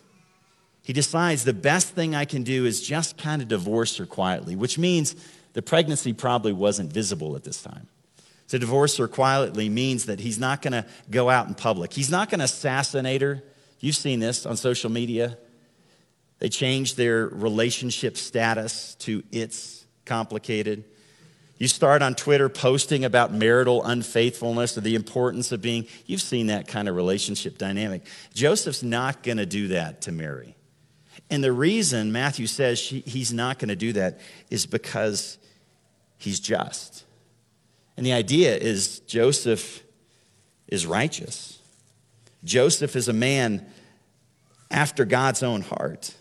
he 0.83 0.93
decides 0.93 1.45
the 1.45 1.53
best 1.53 1.95
thing 1.95 2.15
I 2.15 2.25
can 2.25 2.43
do 2.43 2.65
is 2.65 2.81
just 2.81 3.17
kind 3.17 3.43
of 3.43 3.49
divorce 3.49 3.97
her 3.99 4.07
quietly, 4.07 4.57
which 4.57 4.79
means 4.79 5.15
the 5.53 5.62
pregnancy 5.62 6.12
probably 6.12 6.53
wasn't 6.53 6.93
visible 6.93 7.37
at 7.37 7.45
this 7.45 7.62
time. 7.62 7.87
To 8.50 8.59
divorce 8.59 8.97
her 8.97 9.07
quietly 9.07 9.69
means 9.69 10.07
that 10.07 10.19
he's 10.19 10.38
not 10.38 10.61
going 10.61 10.73
to 10.73 10.85
go 11.09 11.30
out 11.30 11.47
in 11.47 11.54
public. 11.54 11.92
He's 11.92 12.11
not 12.11 12.30
going 12.30 12.40
to 12.40 12.47
assassinate 12.47 13.23
her. 13.23 13.45
You've 13.78 13.95
seen 13.95 14.19
this 14.19 14.45
on 14.45 14.57
social 14.57 14.90
media. 14.90 15.38
They 16.40 16.49
change 16.49 16.97
their 16.97 17.28
relationship 17.28 18.16
status 18.16 18.97
to 19.00 19.23
it's 19.30 19.87
complicated. 20.04 20.83
You 21.59 21.69
start 21.69 22.02
on 22.02 22.16
Twitter 22.16 22.49
posting 22.49 23.04
about 23.04 23.33
marital 23.33 23.85
unfaithfulness 23.85 24.76
or 24.76 24.80
the 24.80 24.97
importance 24.97 25.52
of 25.52 25.62
being, 25.62 25.87
you've 26.07 26.21
seen 26.21 26.49
that 26.49 26.66
kind 26.66 26.88
of 26.88 26.97
relationship 26.97 27.57
dynamic. 27.57 28.04
Joseph's 28.35 28.83
not 28.83 29.23
going 29.23 29.38
to 29.38 29.47
do 29.47 29.69
that 29.69 30.00
to 30.02 30.12
Mary. 30.12 30.57
And 31.30 31.45
the 31.45 31.52
reason 31.52 32.11
Matthew 32.11 32.49
says 32.49 32.80
she, 32.80 33.00
he's 33.00 33.33
not 33.33 33.61
going 33.61 33.69
to 33.69 33.76
do 33.76 33.92
that 33.92 34.19
is 34.50 34.66
because 34.66 35.38
he's 36.19 36.40
just. 36.40 37.04
And 38.00 38.07
the 38.07 38.14
idea 38.14 38.57
is 38.57 39.00
Joseph 39.00 39.83
is 40.69 40.87
righteous. 40.87 41.59
Joseph 42.42 42.97
is 42.97 43.09
a 43.09 43.12
man 43.12 43.66
after 44.71 45.04
God's 45.04 45.42
own 45.42 45.61
heart. 45.61 46.14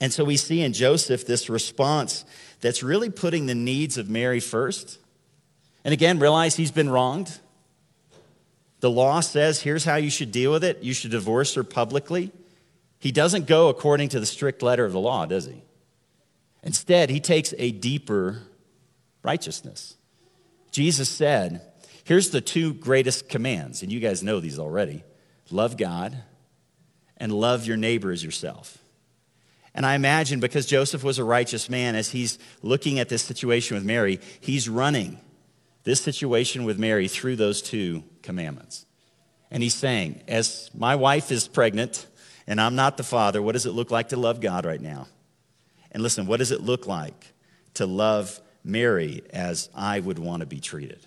And 0.00 0.12
so 0.12 0.22
we 0.22 0.36
see 0.36 0.60
in 0.60 0.72
Joseph 0.72 1.26
this 1.26 1.50
response 1.50 2.24
that's 2.60 2.80
really 2.80 3.10
putting 3.10 3.46
the 3.46 3.56
needs 3.56 3.98
of 3.98 4.08
Mary 4.08 4.38
first. 4.38 5.00
And 5.84 5.92
again, 5.92 6.20
realize 6.20 6.54
he's 6.54 6.70
been 6.70 6.90
wronged. 6.90 7.40
The 8.78 8.88
law 8.88 9.18
says 9.18 9.62
here's 9.62 9.84
how 9.84 9.96
you 9.96 10.10
should 10.10 10.30
deal 10.30 10.52
with 10.52 10.62
it 10.62 10.80
you 10.84 10.94
should 10.94 11.10
divorce 11.10 11.56
her 11.56 11.64
publicly. 11.64 12.30
He 13.00 13.10
doesn't 13.10 13.48
go 13.48 13.68
according 13.68 14.10
to 14.10 14.20
the 14.20 14.26
strict 14.26 14.62
letter 14.62 14.84
of 14.84 14.92
the 14.92 15.00
law, 15.00 15.26
does 15.26 15.46
he? 15.46 15.64
Instead, 16.62 17.10
he 17.10 17.18
takes 17.18 17.52
a 17.58 17.72
deeper 17.72 18.42
righteousness. 19.24 19.96
Jesus 20.72 21.08
said, 21.08 21.62
Here's 22.04 22.30
the 22.30 22.40
two 22.40 22.74
greatest 22.74 23.28
commands, 23.28 23.82
and 23.82 23.92
you 23.92 24.00
guys 24.00 24.24
know 24.24 24.40
these 24.40 24.58
already 24.58 25.04
love 25.50 25.76
God 25.76 26.16
and 27.16 27.30
love 27.30 27.66
your 27.66 27.76
neighbor 27.76 28.10
as 28.10 28.24
yourself. 28.24 28.78
And 29.74 29.86
I 29.86 29.94
imagine 29.94 30.40
because 30.40 30.66
Joseph 30.66 31.04
was 31.04 31.18
a 31.18 31.24
righteous 31.24 31.70
man, 31.70 31.94
as 31.94 32.10
he's 32.10 32.38
looking 32.62 32.98
at 32.98 33.08
this 33.08 33.22
situation 33.22 33.76
with 33.76 33.84
Mary, 33.84 34.18
he's 34.40 34.68
running 34.68 35.20
this 35.84 36.00
situation 36.00 36.64
with 36.64 36.78
Mary 36.78 37.08
through 37.08 37.36
those 37.36 37.62
two 37.62 38.02
commandments. 38.22 38.84
And 39.50 39.62
he's 39.62 39.74
saying, 39.74 40.22
as 40.28 40.70
my 40.74 40.96
wife 40.96 41.30
is 41.30 41.48
pregnant 41.48 42.06
and 42.46 42.60
I'm 42.60 42.74
not 42.74 42.96
the 42.96 43.02
father, 43.02 43.40
what 43.40 43.52
does 43.52 43.66
it 43.66 43.72
look 43.72 43.90
like 43.90 44.08
to 44.10 44.16
love 44.16 44.40
God 44.40 44.66
right 44.66 44.80
now? 44.80 45.06
And 45.90 46.02
listen, 46.02 46.26
what 46.26 46.38
does 46.38 46.50
it 46.50 46.60
look 46.60 46.86
like 46.86 47.32
to 47.74 47.86
love 47.86 48.40
Mary 48.64 49.22
as 49.30 49.68
I 49.74 50.00
would 50.00 50.18
want 50.18 50.40
to 50.40 50.46
be 50.46 50.60
treated? 50.60 51.00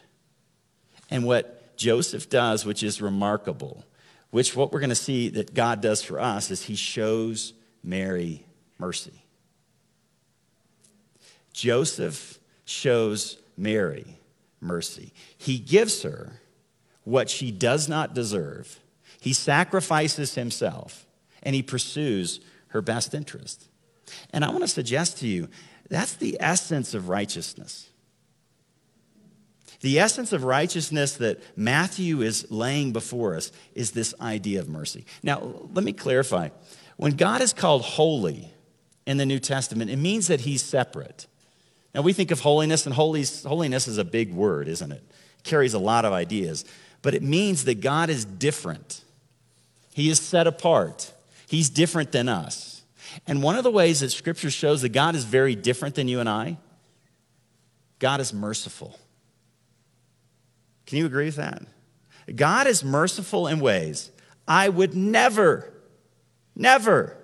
And 1.10 1.24
what 1.24 1.78
Joseph 1.78 2.30
does, 2.30 2.66
which 2.66 2.84
is 2.84 3.02
remarkable, 3.02 3.84
which 4.32 4.56
what 4.56 4.72
we're 4.72 4.80
going 4.80 4.90
to 4.90 4.96
see 4.96 5.30
that 5.30 5.54
God 5.54 5.82
does 5.82 6.02
for 6.02 6.20
us, 6.20 6.52
is 6.52 6.64
he 6.64 6.76
shows 6.76 7.54
Mary 7.84 8.46
mercy. 8.78 9.24
Joseph 11.54 12.40
shows 12.66 13.38
Mary 13.56 14.18
mercy. 14.60 15.14
He 15.38 15.58
gives 15.58 16.04
her 16.04 16.42
what 17.04 17.30
she 17.30 17.52
does 17.52 17.88
not 17.88 18.14
deserve. 18.14 18.80
He 19.22 19.32
sacrifices 19.32 20.36
himself 20.36 21.06
and 21.44 21.56
he 21.56 21.62
pursues 21.62 22.42
her 22.70 22.82
best 22.82 23.14
interest. 23.14 23.70
And 24.32 24.44
I 24.44 24.50
want 24.50 24.64
to 24.64 24.68
suggest 24.68 25.20
to 25.20 25.28
you 25.28 25.48
that's 25.90 26.16
the 26.16 26.38
essence 26.40 26.94
of 26.94 27.10
righteousness. 27.10 27.90
The 29.82 30.00
essence 30.00 30.34
of 30.34 30.44
righteousness 30.44 31.18
that 31.18 31.42
Matthew 31.56 32.22
is 32.22 32.50
laying 32.50 32.92
before 32.92 33.36
us 33.36 33.52
is 33.76 33.92
this 33.92 34.16
idea 34.20 34.60
of 34.60 34.70
mercy. 34.70 35.06
Now, 35.22 35.68
let 35.74 35.84
me 35.84 35.94
clarify. 35.94 36.50
When 36.98 37.14
God 37.14 37.42
is 37.42 37.54
called 37.54 37.84
holy, 37.84 38.52
in 39.06 39.18
the 39.18 39.26
New 39.26 39.40
Testament, 39.40 39.92
it 39.92 39.98
means 39.98 40.28
that 40.28 40.42
he's 40.42 40.64
separate. 40.64 41.28
Now, 41.94 42.02
we 42.02 42.14
think 42.14 42.32
of 42.32 42.42
holiness, 42.42 42.86
and 42.86 42.96
holiness 42.96 43.88
is 43.88 43.98
a 43.98 44.04
big 44.04 44.34
word, 44.34 44.68
isn't 44.68 44.92
it? 44.92 44.96
it? 44.96 45.16
Carries 45.44 45.74
a 45.74 45.80
lot 45.80 46.06
of 46.06 46.14
ideas. 46.14 46.66
But 47.02 47.14
it 47.14 47.24
means 47.24 47.66
that 47.66 47.82
God 47.82 48.10
is 48.10 48.26
different. 48.26 49.04
He 49.94 50.10
is 50.10 50.20
set 50.20 50.48
apart. 50.48 51.14
He's 51.48 51.70
different 51.70 52.12
than 52.12 52.28
us. 52.28 52.75
And 53.28 53.42
one 53.42 53.56
of 53.56 53.64
the 53.64 53.72
ways 53.72 54.02
that 54.02 54.12
Scripture 54.12 54.50
shows 54.50 54.82
that 54.82 54.90
God 54.90 55.16
is 55.16 55.24
very 55.24 55.56
different 55.56 55.96
than 55.96 56.08
you 56.08 56.20
and 56.20 56.30
I, 56.30 56.58
God 58.00 58.20
is 58.20 58.34
merciful. 58.34 59.00
Can 60.86 60.98
you 60.98 61.06
agree 61.06 61.26
with 61.26 61.38
that? 61.38 61.64
God 62.36 62.68
is 62.68 62.84
merciful 62.84 63.48
in 63.48 63.60
ways 63.60 64.12
I 64.48 64.70
would 64.70 64.96
never, 64.96 65.72
never, 66.56 67.18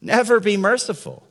never 0.00 0.40
be 0.40 0.56
merciful. 0.56 1.26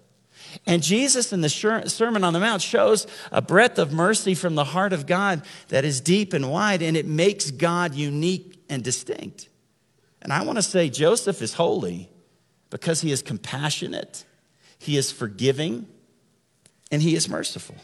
And 0.67 0.83
Jesus 0.83 1.33
in 1.33 1.41
the 1.41 1.49
Sermon 1.49 2.23
on 2.23 2.33
the 2.33 2.39
Mount 2.39 2.61
shows 2.61 3.07
a 3.31 3.41
breadth 3.41 3.79
of 3.79 3.91
mercy 3.91 4.35
from 4.35 4.55
the 4.55 4.63
heart 4.63 4.93
of 4.93 5.07
God 5.07 5.43
that 5.69 5.85
is 5.85 6.01
deep 6.01 6.33
and 6.33 6.51
wide, 6.51 6.81
and 6.81 6.95
it 6.95 7.07
makes 7.07 7.49
God 7.49 7.95
unique 7.95 8.63
and 8.69 8.83
distinct. 8.83 9.49
And 10.21 10.31
I 10.31 10.43
want 10.43 10.57
to 10.57 10.63
say 10.63 10.89
Joseph 10.89 11.41
is 11.41 11.53
holy 11.53 12.09
because 12.73 13.01
he 13.01 13.11
is 13.11 13.21
compassionate, 13.21 14.25
he 14.79 14.97
is 14.97 15.11
forgiving, 15.11 15.85
and 16.91 17.03
he 17.03 17.13
is 17.15 17.29
merciful. 17.29 17.75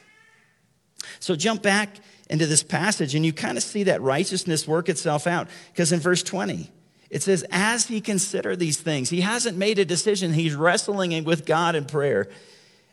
So 1.20 1.36
jump 1.36 1.62
back 1.62 1.98
into 2.28 2.48
this 2.48 2.64
passage 2.64 3.14
and 3.14 3.24
you 3.24 3.32
kind 3.32 3.56
of 3.56 3.64
see 3.64 3.84
that 3.84 4.02
righteousness 4.02 4.68
work 4.68 4.90
itself 4.90 5.28
out. 5.28 5.48
Because 5.72 5.92
in 5.92 6.00
verse 6.00 6.24
20, 6.24 6.72
it 7.12 7.22
says, 7.22 7.46
as 7.52 7.86
he 7.86 8.02
considered 8.02 8.58
these 8.58 8.82
things, 8.82 9.12
he 9.12 9.22
hasn't 9.22 9.58
made 9.58 9.78
a 9.78 9.86
decision. 9.86 10.34
He's 10.34 10.56
wrestling 10.56 11.24
with 11.24 11.46
God 11.46 11.76
in 11.76 11.86
prayer. 11.86 12.28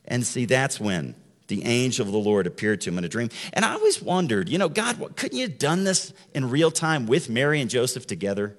And 0.05 0.25
see, 0.25 0.45
that's 0.45 0.79
when 0.79 1.15
the 1.49 1.65
angel 1.65 2.05
of 2.05 2.13
the 2.13 2.19
Lord 2.19 2.47
appeared 2.47 2.83
to 2.83 2.91
him 2.91 2.99
in 2.99 3.05
a 3.05 3.09
dream. 3.09 3.31
And 3.55 3.65
I 3.65 3.73
always 3.73 4.03
wondered, 4.03 4.51
you 4.51 4.59
know, 4.59 4.69
God, 4.69 4.99
what, 4.99 5.17
couldn't 5.17 5.39
you 5.39 5.49
have 5.49 5.59
done 5.59 5.85
this 5.85 6.13
in 6.35 6.51
real 6.51 6.71
time 6.71 7.07
with 7.07 7.31
Mary 7.31 7.63
and 7.63 7.71
Joseph 7.71 8.07
together? 8.07 8.55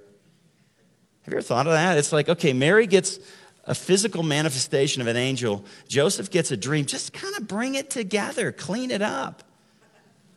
Have 1.27 1.33
you 1.33 1.39
ever 1.39 1.45
thought 1.45 1.67
of 1.67 1.73
that? 1.73 1.97
It's 1.97 2.13
like, 2.13 2.29
okay, 2.29 2.53
Mary 2.53 2.87
gets 2.87 3.19
a 3.65 3.75
physical 3.75 4.23
manifestation 4.23 5.01
of 5.01 5.09
an 5.09 5.17
angel, 5.17 5.65
Joseph 5.89 6.31
gets 6.31 6.51
a 6.51 6.57
dream. 6.57 6.85
Just 6.85 7.11
kind 7.11 7.35
of 7.35 7.49
bring 7.49 7.75
it 7.75 7.89
together, 7.89 8.53
clean 8.53 8.91
it 8.91 9.01
up, 9.01 9.43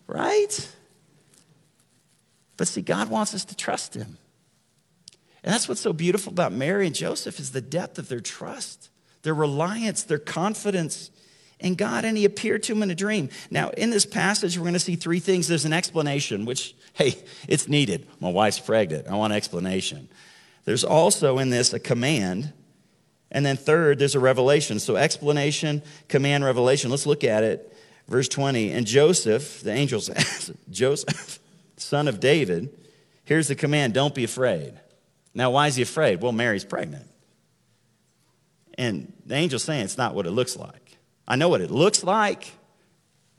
right? 0.08 0.68
But 2.56 2.66
see, 2.66 2.82
God 2.82 3.08
wants 3.08 3.32
us 3.32 3.44
to 3.44 3.56
trust 3.56 3.94
him. 3.94 4.18
And 5.44 5.54
that's 5.54 5.68
what's 5.68 5.80
so 5.80 5.92
beautiful 5.92 6.32
about 6.32 6.50
Mary 6.50 6.86
and 6.86 6.94
Joseph 6.94 7.38
is 7.38 7.52
the 7.52 7.60
depth 7.60 7.96
of 8.00 8.08
their 8.08 8.20
trust 8.20 8.88
their 9.22 9.34
reliance, 9.34 10.02
their 10.02 10.18
confidence 10.18 11.10
in 11.58 11.74
God. 11.74 12.06
And 12.06 12.16
he 12.16 12.24
appeared 12.24 12.62
to 12.64 12.74
them 12.74 12.82
in 12.82 12.90
a 12.90 12.94
dream. 12.94 13.28
Now, 13.50 13.68
in 13.68 13.90
this 13.90 14.06
passage, 14.06 14.56
we're 14.56 14.64
going 14.64 14.72
to 14.72 14.80
see 14.80 14.96
three 14.96 15.20
things. 15.20 15.46
There's 15.46 15.66
an 15.66 15.74
explanation, 15.74 16.46
which, 16.46 16.74
hey, 16.94 17.16
it's 17.46 17.68
needed. 17.68 18.08
My 18.18 18.30
wife's 18.30 18.58
pregnant. 18.58 19.08
I 19.08 19.14
want 19.16 19.34
an 19.34 19.36
explanation. 19.36 20.08
There's 20.64 20.84
also 20.84 21.38
in 21.38 21.50
this 21.50 21.72
a 21.72 21.80
command. 21.80 22.52
And 23.30 23.46
then 23.46 23.56
third, 23.56 23.98
there's 23.98 24.14
a 24.14 24.20
revelation. 24.20 24.78
So 24.78 24.96
explanation, 24.96 25.82
command, 26.08 26.44
revelation. 26.44 26.90
Let's 26.90 27.06
look 27.06 27.24
at 27.24 27.44
it. 27.44 27.72
Verse 28.08 28.28
20. 28.28 28.72
And 28.72 28.86
Joseph, 28.86 29.62
the 29.62 29.72
angel 29.72 30.00
says, 30.00 30.52
Joseph, 30.70 31.38
son 31.76 32.08
of 32.08 32.20
David, 32.20 32.76
here's 33.24 33.48
the 33.48 33.54
command 33.54 33.94
don't 33.94 34.14
be 34.14 34.24
afraid. 34.24 34.74
Now, 35.32 35.52
why 35.52 35.68
is 35.68 35.76
he 35.76 35.82
afraid? 35.82 36.20
Well, 36.20 36.32
Mary's 36.32 36.64
pregnant. 36.64 37.06
And 38.76 39.12
the 39.26 39.36
angel's 39.36 39.62
saying 39.62 39.84
it's 39.84 39.98
not 39.98 40.14
what 40.14 40.26
it 40.26 40.32
looks 40.32 40.56
like. 40.56 40.98
I 41.28 41.36
know 41.36 41.48
what 41.48 41.60
it 41.60 41.70
looks 41.70 42.02
like. 42.02 42.52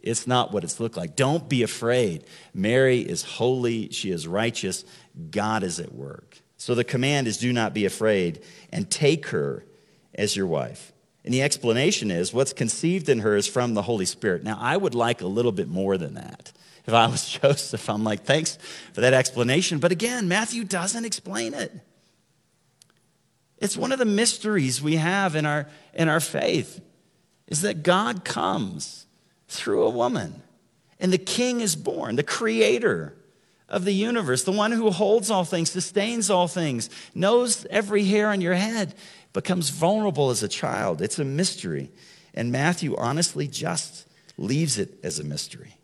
It's 0.02 0.26
not 0.26 0.52
what 0.52 0.64
it's 0.64 0.80
looked 0.80 0.98
like. 0.98 1.16
Don't 1.16 1.48
be 1.48 1.64
afraid. 1.64 2.24
Mary 2.54 3.00
is 3.00 3.24
holy. 3.24 3.90
She 3.90 4.12
is 4.12 4.28
righteous. 4.28 4.86
God 5.30 5.64
is 5.64 5.80
at 5.80 5.94
work. 5.94 6.41
So 6.62 6.76
the 6.76 6.84
command 6.84 7.28
is 7.28 7.40
do 7.40 7.52
not 7.52 7.74
be 7.74 7.86
afraid 7.86 8.40
and 8.72 8.88
take 8.88 9.30
her 9.30 9.66
as 10.14 10.36
your 10.36 10.46
wife. 10.46 10.94
And 11.26 11.34
the 11.34 11.42
explanation 11.42 12.12
is 12.12 12.36
what's 12.36 12.54
conceived 12.54 13.10
in 13.10 13.22
her 13.22 13.36
is 13.36 13.48
from 13.48 13.74
the 13.74 13.82
Holy 13.82 14.06
Spirit. 14.06 14.44
Now, 14.44 14.60
I 14.62 14.78
would 14.78 14.94
like 14.94 15.24
a 15.24 15.28
little 15.28 15.52
bit 15.52 15.68
more 15.68 15.98
than 15.98 16.14
that. 16.14 16.52
If 16.86 16.94
I 16.94 17.08
was 17.08 17.28
Joseph, 17.42 17.90
I'm 17.90 18.04
like, 18.04 18.26
thanks 18.26 18.60
for 18.94 19.02
that 19.02 19.12
explanation. 19.12 19.80
But 19.80 19.92
again, 19.92 20.28
Matthew 20.28 20.64
doesn't 20.64 21.04
explain 21.04 21.56
it. 21.56 21.74
It's 23.58 23.76
one 23.76 23.92
of 23.92 23.98
the 23.98 24.06
mysteries 24.06 24.84
we 24.84 24.98
have 24.98 25.36
in 25.36 25.48
our, 25.48 25.68
in 25.96 26.10
our 26.10 26.20
faith 26.20 26.80
is 27.48 27.64
that 27.64 27.82
God 27.82 28.24
comes 28.24 29.08
through 29.48 29.82
a 29.82 29.90
woman. 29.90 30.44
And 31.00 31.12
the 31.12 31.18
king 31.18 31.60
is 31.60 31.76
born, 31.76 32.18
the 32.18 32.24
creator 32.24 33.16
of 33.72 33.86
the 33.86 33.94
universe, 33.94 34.44
the 34.44 34.52
one 34.52 34.74
who 34.74 34.92
holds 34.92 35.32
all 35.32 35.46
things, 35.46 35.72
sustains 35.72 36.30
all 36.30 36.48
things, 36.48 36.90
knows 37.16 37.66
every 37.70 38.04
hair 38.04 38.30
on 38.30 38.42
your 38.42 38.54
head, 38.54 38.94
becomes 39.34 39.70
vulnerable 39.70 40.30
as 40.30 40.44
a 40.44 40.48
child. 40.48 41.02
It's 41.02 41.18
a 41.18 41.24
mystery. 41.24 41.90
And 42.34 42.52
Matthew 42.52 42.96
honestly 42.98 43.48
just 43.48 44.06
leaves 44.38 44.78
it 44.78 45.00
as 45.04 45.20
a 45.20 45.24
mystery. 45.24 45.78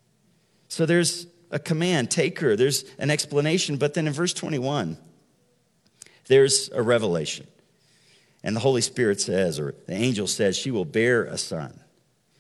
So 0.68 0.86
there's 0.86 1.28
a 1.50 1.60
command, 1.60 2.12
take 2.12 2.40
her. 2.40 2.58
There's 2.58 2.84
an 3.00 3.10
explanation. 3.10 3.78
But 3.78 3.94
then 3.94 4.06
in 4.06 4.14
verse 4.14 4.34
21, 4.34 4.98
there's 6.28 6.70
a 6.74 6.82
revelation. 6.82 7.48
And 8.44 8.54
the 8.54 8.60
Holy 8.60 8.82
Spirit 8.82 9.22
says, 9.22 9.60
or 9.60 9.76
the 9.88 9.94
angel 9.94 10.28
says, 10.28 10.58
she 10.58 10.72
will 10.72 10.86
bear 10.86 11.24
a 11.24 11.38
son, 11.38 11.80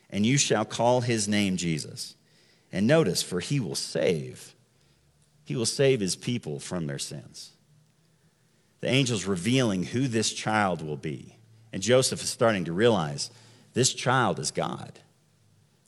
and 0.10 0.26
you 0.26 0.38
shall 0.38 0.66
call 0.66 1.02
his 1.02 1.28
name 1.28 1.56
Jesus. 1.56 2.16
And 2.72 2.86
notice, 2.86 3.24
for 3.24 3.40
he 3.40 3.62
will 3.62 3.76
save. 3.76 4.54
He 5.48 5.56
will 5.56 5.66
save 5.66 6.02
his 6.02 6.18
people 6.18 6.60
from 6.60 6.88
their 6.88 7.00
sins. 7.00 7.52
The 8.82 8.90
angel's 8.90 9.24
revealing 9.24 9.84
who 9.84 10.10
this 10.10 10.34
child 10.34 10.82
will 10.82 10.98
be. 10.98 11.38
And 11.72 11.82
Joseph 11.82 12.22
is 12.22 12.28
starting 12.28 12.66
to 12.66 12.74
realize 12.74 13.32
this 13.74 13.94
child 13.94 14.40
is 14.40 14.52
God. 14.52 15.00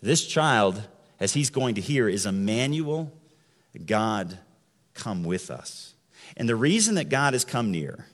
This 0.01 0.25
child, 0.25 0.87
as 1.19 1.33
he's 1.33 1.49
going 1.49 1.75
to 1.75 1.81
hear, 1.81 2.07
is 2.07 2.25
Emmanuel, 2.25 3.11
God 3.85 4.39
come 4.93 5.25
with 5.25 5.51
us. 5.51 5.93
And 6.37 6.47
the 6.47 6.55
reason 6.55 6.95
that 6.95 7.09
God 7.09 7.33
has 7.33 7.43
come 7.43 7.69
near 7.69 8.07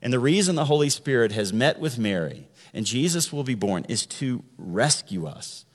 and 0.00 0.14
the 0.14 0.18
reason 0.18 0.54
the 0.54 0.64
Holy 0.64 0.88
Spirit 0.88 1.32
has 1.32 1.52
met 1.52 1.78
with 1.78 1.98
Mary 1.98 2.48
and 2.72 2.86
Jesus 2.86 3.30
will 3.34 3.44
be 3.44 3.54
born 3.54 3.84
is 3.90 4.06
to 4.06 4.42
rescue 4.56 5.26
us, 5.26 5.66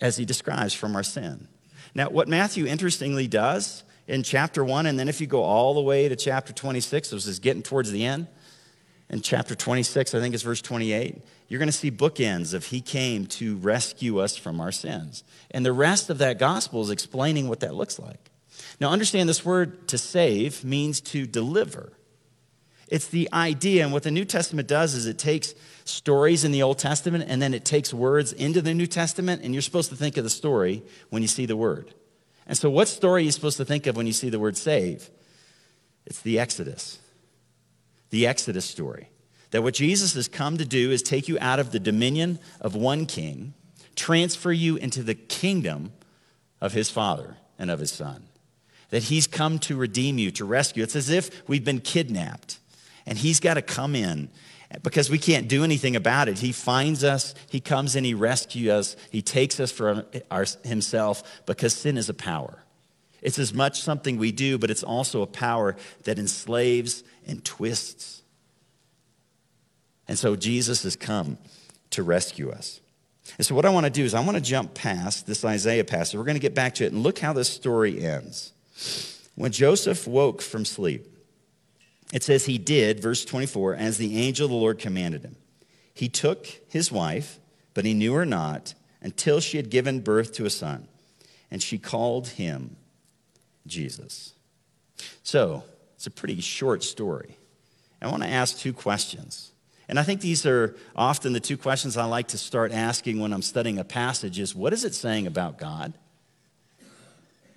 as 0.00 0.16
he 0.16 0.24
describes, 0.24 0.72
from 0.72 0.96
our 0.96 1.02
sin. 1.02 1.48
Now, 1.94 2.08
what 2.08 2.28
Matthew 2.28 2.64
interestingly 2.64 3.28
does 3.28 3.84
in 4.12 4.22
chapter 4.22 4.62
1, 4.62 4.84
and 4.84 4.98
then 4.98 5.08
if 5.08 5.22
you 5.22 5.26
go 5.26 5.42
all 5.42 5.72
the 5.72 5.80
way 5.80 6.06
to 6.06 6.14
chapter 6.14 6.52
26, 6.52 7.08
this 7.08 7.26
is 7.26 7.38
getting 7.38 7.62
towards 7.62 7.90
the 7.90 8.04
end, 8.04 8.26
in 9.08 9.22
chapter 9.22 9.54
26, 9.54 10.14
I 10.14 10.20
think 10.20 10.34
it's 10.34 10.42
verse 10.42 10.60
28, 10.60 11.22
you're 11.48 11.58
going 11.58 11.68
to 11.68 11.72
see 11.72 11.90
bookends 11.90 12.52
of 12.52 12.66
he 12.66 12.82
came 12.82 13.24
to 13.26 13.56
rescue 13.56 14.18
us 14.18 14.36
from 14.36 14.60
our 14.60 14.70
sins. 14.70 15.24
And 15.50 15.64
the 15.64 15.72
rest 15.72 16.10
of 16.10 16.18
that 16.18 16.38
gospel 16.38 16.82
is 16.82 16.90
explaining 16.90 17.48
what 17.48 17.60
that 17.60 17.74
looks 17.74 17.98
like. 17.98 18.30
Now, 18.78 18.90
understand 18.90 19.30
this 19.30 19.46
word 19.46 19.88
to 19.88 19.96
save 19.96 20.62
means 20.62 21.00
to 21.00 21.26
deliver. 21.26 21.94
It's 22.88 23.08
the 23.08 23.30
idea. 23.32 23.82
And 23.82 23.94
what 23.94 24.02
the 24.02 24.10
New 24.10 24.26
Testament 24.26 24.68
does 24.68 24.94
is 24.94 25.06
it 25.06 25.18
takes 25.18 25.54
stories 25.84 26.44
in 26.44 26.52
the 26.52 26.62
Old 26.62 26.78
Testament 26.78 27.24
and 27.26 27.40
then 27.40 27.54
it 27.54 27.64
takes 27.64 27.94
words 27.94 28.34
into 28.34 28.60
the 28.60 28.74
New 28.74 28.86
Testament, 28.86 29.40
and 29.42 29.54
you're 29.54 29.62
supposed 29.62 29.88
to 29.88 29.96
think 29.96 30.18
of 30.18 30.24
the 30.24 30.30
story 30.30 30.82
when 31.08 31.22
you 31.22 31.28
see 31.28 31.46
the 31.46 31.56
word. 31.56 31.94
And 32.46 32.56
so, 32.56 32.70
what 32.70 32.88
story 32.88 33.22
are 33.22 33.24
you 33.24 33.30
supposed 33.30 33.56
to 33.58 33.64
think 33.64 33.86
of 33.86 33.96
when 33.96 34.06
you 34.06 34.12
see 34.12 34.28
the 34.28 34.38
word 34.38 34.56
save? 34.56 35.10
It's 36.06 36.20
the 36.20 36.38
Exodus. 36.38 36.98
The 38.10 38.26
Exodus 38.26 38.64
story. 38.64 39.08
That 39.50 39.62
what 39.62 39.74
Jesus 39.74 40.14
has 40.14 40.28
come 40.28 40.58
to 40.58 40.64
do 40.64 40.90
is 40.90 41.02
take 41.02 41.28
you 41.28 41.38
out 41.40 41.58
of 41.58 41.72
the 41.72 41.80
dominion 41.80 42.38
of 42.60 42.74
one 42.74 43.06
king, 43.06 43.54
transfer 43.94 44.52
you 44.52 44.76
into 44.76 45.02
the 45.02 45.14
kingdom 45.14 45.92
of 46.60 46.72
his 46.72 46.90
Father 46.90 47.36
and 47.58 47.70
of 47.70 47.80
his 47.80 47.92
Son. 47.92 48.24
That 48.90 49.04
he's 49.04 49.26
come 49.26 49.58
to 49.60 49.76
redeem 49.76 50.18
you, 50.18 50.30
to 50.32 50.44
rescue. 50.44 50.82
It's 50.82 50.96
as 50.96 51.10
if 51.10 51.46
we've 51.48 51.64
been 51.64 51.80
kidnapped 51.80 52.58
and 53.06 53.18
he's 53.18 53.40
got 53.40 53.54
to 53.54 53.62
come 53.62 53.94
in 53.94 54.30
because 54.82 55.10
we 55.10 55.18
can't 55.18 55.48
do 55.48 55.64
anything 55.64 55.96
about 55.96 56.28
it. 56.28 56.38
He 56.38 56.52
finds 56.52 57.04
us, 57.04 57.34
he 57.50 57.60
comes 57.60 57.96
and 57.96 58.06
he 58.06 58.14
rescues 58.14 58.70
us, 58.70 58.96
he 59.10 59.22
takes 59.22 59.60
us 59.60 59.70
for 59.70 60.06
our, 60.30 60.46
himself 60.64 61.42
because 61.46 61.74
sin 61.74 61.96
is 61.96 62.08
a 62.08 62.14
power. 62.14 62.62
It's 63.20 63.38
as 63.38 63.54
much 63.54 63.82
something 63.82 64.18
we 64.18 64.32
do, 64.32 64.58
but 64.58 64.70
it's 64.70 64.82
also 64.82 65.22
a 65.22 65.26
power 65.26 65.76
that 66.04 66.18
enslaves 66.18 67.04
and 67.26 67.44
twists. 67.44 68.22
And 70.08 70.18
so 70.18 70.34
Jesus 70.36 70.82
has 70.82 70.96
come 70.96 71.38
to 71.90 72.02
rescue 72.02 72.50
us. 72.50 72.80
And 73.38 73.46
so, 73.46 73.54
what 73.54 73.64
I 73.64 73.70
want 73.70 73.86
to 73.86 73.90
do 73.90 74.04
is, 74.04 74.14
I 74.14 74.20
want 74.24 74.36
to 74.36 74.42
jump 74.42 74.74
past 74.74 75.26
this 75.26 75.44
Isaiah 75.44 75.84
passage. 75.84 76.18
We're 76.18 76.24
going 76.24 76.34
to 76.34 76.40
get 76.40 76.54
back 76.54 76.74
to 76.76 76.84
it 76.84 76.92
and 76.92 77.02
look 77.02 77.20
how 77.20 77.32
this 77.32 77.48
story 77.48 78.04
ends. 78.04 78.52
When 79.36 79.52
Joseph 79.52 80.06
woke 80.06 80.42
from 80.42 80.64
sleep, 80.64 81.06
it 82.12 82.22
says 82.22 82.44
he 82.44 82.58
did, 82.58 83.00
verse 83.00 83.24
24, 83.24 83.74
as 83.74 83.96
the 83.96 84.18
angel 84.18 84.44
of 84.44 84.50
the 84.50 84.56
Lord 84.56 84.78
commanded 84.78 85.22
him. 85.22 85.36
He 85.94 86.08
took 86.08 86.46
his 86.68 86.92
wife, 86.92 87.40
but 87.74 87.86
he 87.86 87.94
knew 87.94 88.12
her 88.12 88.26
not 88.26 88.74
until 89.00 89.40
she 89.40 89.56
had 89.56 89.70
given 89.70 90.00
birth 90.00 90.32
to 90.34 90.44
a 90.44 90.50
son, 90.50 90.86
and 91.50 91.62
she 91.62 91.78
called 91.78 92.28
him 92.28 92.76
Jesus. 93.66 94.34
So, 95.22 95.64
it's 95.96 96.06
a 96.06 96.10
pretty 96.10 96.40
short 96.40 96.82
story. 96.82 97.36
I 98.00 98.08
want 98.08 98.22
to 98.22 98.28
ask 98.28 98.58
two 98.58 98.72
questions. 98.72 99.52
And 99.88 99.98
I 99.98 100.02
think 100.02 100.20
these 100.20 100.44
are 100.46 100.74
often 100.96 101.32
the 101.32 101.40
two 101.40 101.56
questions 101.56 101.96
I 101.96 102.04
like 102.04 102.28
to 102.28 102.38
start 102.38 102.72
asking 102.72 103.20
when 103.20 103.32
I'm 103.32 103.42
studying 103.42 103.78
a 103.78 103.84
passage 103.84 104.38
is 104.38 104.54
what 104.54 104.72
is 104.72 104.84
it 104.84 104.94
saying 104.94 105.26
about 105.26 105.58
God? 105.58 105.92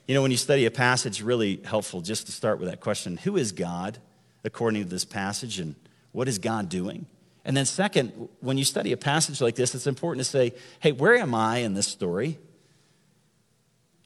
You 0.08 0.14
know, 0.14 0.22
when 0.22 0.32
you 0.32 0.38
study 0.38 0.66
a 0.66 0.72
passage, 0.72 1.22
really 1.22 1.62
helpful 1.66 2.02
just 2.02 2.28
to 2.28 2.32
start 2.32 2.60
with 2.60 2.70
that 2.70 2.80
question 2.80 3.18
Who 3.18 3.38
is 3.38 3.52
God 3.52 3.98
according 4.46 4.84
to 4.84 4.90
this 4.90 5.04
passage, 5.04 5.60
and 5.60 5.76
what 6.14 6.30
is 6.30 6.40
God 6.40 6.70
doing? 6.70 7.08
And 7.44 7.58
then, 7.58 7.66
second, 7.66 8.30
when 8.40 8.58
you 8.58 8.64
study 8.64 8.92
a 8.92 8.98
passage 8.98 9.42
like 9.42 9.56
this, 9.56 9.76
it's 9.76 9.88
important 9.88 10.26
to 10.26 10.30
say, 10.30 10.54
Hey, 10.80 10.94
where 10.94 11.18
am 11.18 11.36
I 11.36 11.58
in 11.58 11.74
this 11.74 11.88
story? 11.88 12.40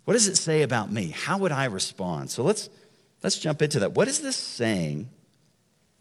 What 0.05 0.13
does 0.13 0.27
it 0.27 0.37
say 0.37 0.63
about 0.63 0.91
me? 0.91 1.11
How 1.11 1.37
would 1.37 1.51
I 1.51 1.65
respond? 1.65 2.31
So 2.31 2.41
let's, 2.41 2.69
let's 3.21 3.37
jump 3.37 3.61
into 3.61 3.79
that. 3.81 3.93
What 3.93 4.07
is 4.07 4.21
this 4.21 4.35
saying 4.35 5.07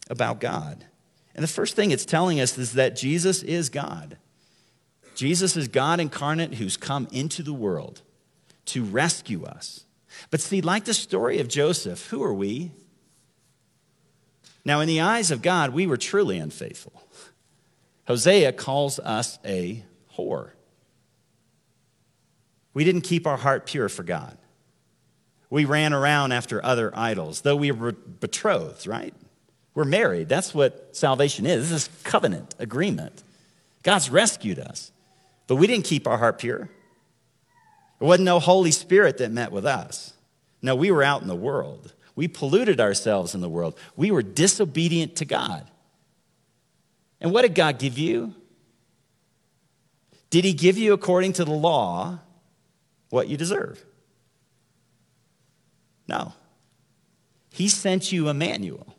about 0.08 0.40
God? 0.40 0.84
And 1.34 1.42
the 1.42 1.48
first 1.48 1.76
thing 1.76 1.90
it's 1.90 2.06
telling 2.06 2.40
us 2.40 2.56
is 2.56 2.72
that 2.72 2.96
Jesus 2.96 3.42
is 3.42 3.68
God. 3.68 4.16
Jesus 5.14 5.56
is 5.56 5.68
God 5.68 6.00
incarnate 6.00 6.54
who's 6.54 6.76
come 6.76 7.06
into 7.12 7.42
the 7.42 7.52
world 7.52 8.02
to 8.66 8.82
rescue 8.82 9.44
us. 9.44 9.84
But 10.30 10.40
see, 10.40 10.60
like 10.60 10.84
the 10.84 10.94
story 10.94 11.38
of 11.38 11.48
Joseph, 11.48 12.06
who 12.08 12.22
are 12.22 12.34
we? 12.34 12.72
Now, 14.68 14.80
in 14.80 14.86
the 14.86 15.00
eyes 15.00 15.30
of 15.30 15.40
God, 15.40 15.70
we 15.70 15.86
were 15.86 15.96
truly 15.96 16.36
unfaithful. 16.36 16.92
Hosea 18.06 18.52
calls 18.52 18.98
us 18.98 19.38
a 19.42 19.82
whore. 20.14 20.50
We 22.74 22.84
didn't 22.84 23.00
keep 23.00 23.26
our 23.26 23.38
heart 23.38 23.64
pure 23.64 23.88
for 23.88 24.02
God. 24.02 24.36
We 25.48 25.64
ran 25.64 25.94
around 25.94 26.32
after 26.32 26.62
other 26.62 26.92
idols, 26.94 27.40
though 27.40 27.56
we 27.56 27.70
were 27.70 27.92
betrothed, 27.92 28.86
right? 28.86 29.14
We're 29.72 29.86
married. 29.86 30.28
That's 30.28 30.52
what 30.52 30.94
salvation 30.94 31.46
is. 31.46 31.70
This 31.70 31.84
is 31.84 32.02
covenant 32.04 32.54
agreement. 32.58 33.22
God's 33.82 34.10
rescued 34.10 34.58
us. 34.58 34.92
But 35.46 35.56
we 35.56 35.66
didn't 35.66 35.86
keep 35.86 36.06
our 36.06 36.18
heart 36.18 36.40
pure. 36.40 36.68
It 38.00 38.04
wasn't 38.04 38.26
no 38.26 38.38
Holy 38.38 38.72
Spirit 38.72 39.16
that 39.16 39.30
met 39.30 39.50
with 39.50 39.64
us. 39.64 40.12
No, 40.60 40.76
we 40.76 40.90
were 40.90 41.02
out 41.02 41.22
in 41.22 41.28
the 41.28 41.34
world. 41.34 41.94
We 42.18 42.26
polluted 42.26 42.80
ourselves 42.80 43.36
in 43.36 43.40
the 43.40 43.48
world. 43.48 43.78
We 43.94 44.10
were 44.10 44.24
disobedient 44.24 45.14
to 45.18 45.24
God. 45.24 45.70
And 47.20 47.30
what 47.30 47.42
did 47.42 47.54
God 47.54 47.78
give 47.78 47.96
you? 47.96 48.34
Did 50.28 50.44
He 50.44 50.52
give 50.52 50.76
you, 50.76 50.94
according 50.94 51.34
to 51.34 51.44
the 51.44 51.52
law, 51.52 52.18
what 53.10 53.28
you 53.28 53.36
deserve? 53.36 53.84
No. 56.08 56.32
He 57.50 57.68
sent 57.68 58.10
you 58.10 58.28
Emmanuel. 58.28 58.96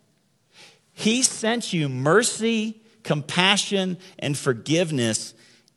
He 0.93 1.21
sent 1.21 1.73
you 1.73 1.89
mercy, 1.89 2.81
compassion, 3.03 3.97
and 4.17 4.37
forgiveness 4.37 5.33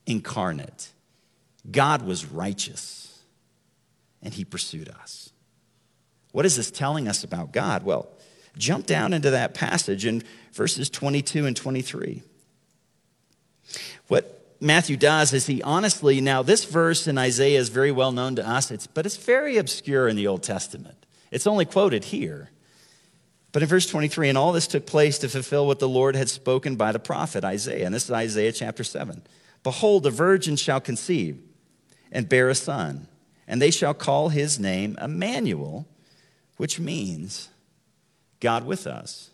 incarnate. 0.07 0.93
God 1.69 2.03
was 2.03 2.25
righteous 2.25 3.19
and 4.23 4.33
he 4.33 4.45
pursued 4.45 4.89
us. 4.89 5.32
What 6.33 6.45
is 6.47 6.57
this 6.57 6.71
telling 6.71 7.09
us 7.09 7.25
about 7.25 7.53
God? 7.53 7.85
Well, 7.85 8.09
jump 8.59 8.87
down 8.87 9.13
into 9.13 9.31
that 9.31 9.55
passage 9.55 10.05
in 10.05 10.23
verses 10.53 10.91
22 10.91 11.47
and 11.47 11.57
23. 11.57 12.23
What 14.09 14.57
Matthew 14.61 14.97
does 14.97 15.33
is 15.33 15.47
he 15.47 15.63
honestly, 15.63 16.21
now 16.21 16.43
this 16.43 16.65
verse 16.65 17.07
in 17.07 17.19
Isaiah 17.19 17.59
is 17.59 17.69
very 17.69 17.91
well 17.93 18.13
known 18.13 18.37
to 18.37 18.49
us, 18.49 18.71
it's, 18.71 18.87
but 18.87 19.07
it's 19.07 19.17
very 19.17 19.57
obscure 19.59 20.09
in 20.09 20.17
the 20.17 20.27
Old 20.27 20.43
Testament. 20.43 21.07
It's 21.31 21.47
only 21.47 21.65
quoted 21.65 22.05
here. 22.05 22.51
But 23.53 23.63
in 23.63 23.69
verse 23.69 23.87
23, 23.87 24.31
and 24.31 24.39
all 24.39 24.53
this 24.53 24.67
took 24.67 24.87
place 24.87 25.19
to 25.19 25.29
fulfill 25.29 25.67
what 25.67 25.79
the 25.79 25.89
Lord 25.89 26.17
had 26.17 26.31
spoken 26.31 26.77
by 26.77 26.93
the 26.93 26.99
prophet 26.99 27.45
Isaiah. 27.45 27.85
And 27.85 27.95
this 27.95 28.05
is 28.05 28.11
Isaiah 28.11 28.53
chapter 28.53 28.83
7. 28.83 29.23
Behold, 29.63 30.07
a 30.07 30.11
virgin 30.11 30.57
shall 30.57 30.81
conceive 30.81 31.39
and 32.11 32.29
bear 32.29 32.49
a 32.49 32.55
son, 32.55 33.09
and 33.47 33.61
they 33.61 33.71
shall 33.71 33.95
call 33.95 34.31
his 34.31 34.59
name 34.59 34.97
Emmanuel, 35.01 35.87
which 36.57 36.79
means 36.79 37.49
God 38.41 38.65
with 38.65 38.87
us. 38.87 39.31